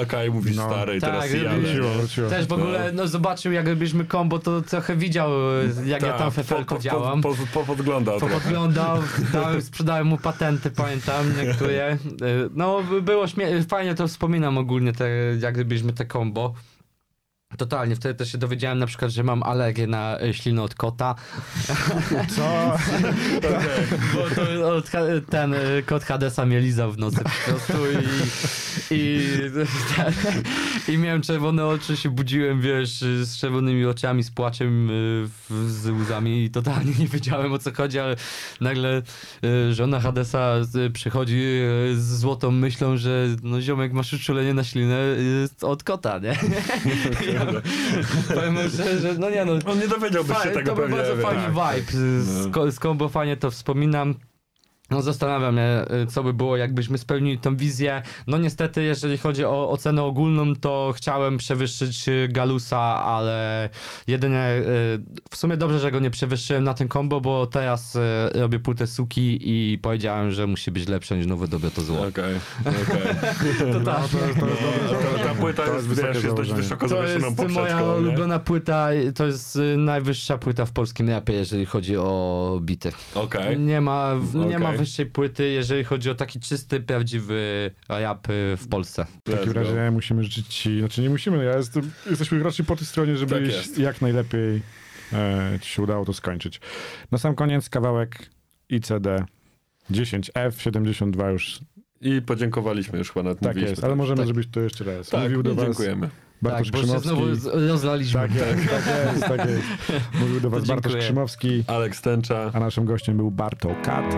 [0.00, 2.28] AK i mówi no, stary i tak, teraz ja.
[2.28, 5.39] Też w ogóle no, zobaczył jak robiliśmy combo, to trochę widział
[5.84, 7.22] jak ja tam fefelko po, działam.
[7.22, 8.20] Po, po, podglądał.
[8.20, 8.98] podglądał,
[9.60, 11.98] sprzedałem mu patenty, pamiętam, niektóre.
[12.54, 15.08] No, było śmie- fajnie to wspominam ogólnie, te,
[15.40, 16.54] jak gdybyśmy te combo.
[17.56, 21.14] Totalnie, wtedy też się dowiedziałem na przykład, że mam alergię na e, ślinę od kota.
[22.36, 22.76] Co?
[24.14, 24.90] Bo to od,
[25.30, 29.20] ten e, kot Hadesa mnie lizał w nocy po prostu i, i,
[29.96, 30.12] ten,
[30.94, 34.92] i miałem czerwone oczy, się budziłem, wiesz, z czerwonymi oczami, z płaczem, e,
[35.68, 38.16] z łzami i totalnie nie wiedziałem o co chodzi, ale
[38.60, 39.02] nagle
[39.70, 40.54] żona Hadesa
[40.92, 41.42] przychodzi
[41.94, 44.98] z złotą myślą, że no ziomek masz uczulenie na ślinę
[45.62, 46.36] od kota, nie?
[48.34, 49.52] Powiem że, że no nie no.
[49.66, 51.52] On nie dowiedziałby się tego To był bardzo fajny tak.
[51.52, 51.92] vibe.
[52.22, 52.70] Z, no.
[52.70, 52.78] z
[53.36, 54.14] to wspominam.
[54.90, 58.02] No zastanawiam się, y, co by było, jakbyśmy spełnili tę wizję.
[58.26, 63.68] No niestety, jeżeli chodzi o ocenę ogólną, to chciałem przewyższyć y, Galusa, ale
[64.06, 64.62] jedynie y,
[65.30, 67.98] w sumie dobrze, że go nie przewyższyłem na ten combo, bo teraz
[68.34, 72.06] robię płytę suki i powiedziałem, że musi być lepsze niż nowe dobre to zło.
[72.06, 73.00] Okej, okej.
[73.72, 74.02] To tak.
[75.24, 80.38] Ta płyta jest, wiesz, jest dość wysoko To jest moja ulubiona płyta, to jest najwyższa
[80.38, 82.92] płyta w polskim rapie, jeżeli chodzi o bity.
[83.14, 83.58] Okej.
[83.58, 84.14] Nie ma,
[84.48, 89.06] nie ma najwyższej płyty, jeżeli chodzi o taki czysty, prawdziwy rap y, w Polsce.
[89.26, 92.86] W takim razie musimy życzyć ci, znaczy nie musimy, ja jestem, jesteśmy raczej po tej
[92.86, 94.62] stronie, żeby tak jak najlepiej
[95.12, 96.60] e, ci się udało to skończyć.
[97.10, 98.30] Na sam koniec kawałek
[98.68, 99.24] ICD
[99.90, 101.60] 10F72 już.
[102.00, 104.26] I podziękowaliśmy już chyba na Tak jest, ale możemy tak.
[104.26, 105.08] zrobić to jeszcze raz.
[105.08, 106.10] Tak, Mówił do was dziękujemy.
[106.42, 107.08] Bartosz tak, Krzymowski.
[107.08, 107.26] znowu
[107.68, 108.20] rozlaliśmy.
[108.20, 109.66] Tak jest, tak jest, tak jest.
[110.20, 111.64] Mówił do was Bartosz Krzymowski.
[111.66, 112.50] Aleks Tęcza.
[112.54, 114.16] A naszym gościem był Barto Kat.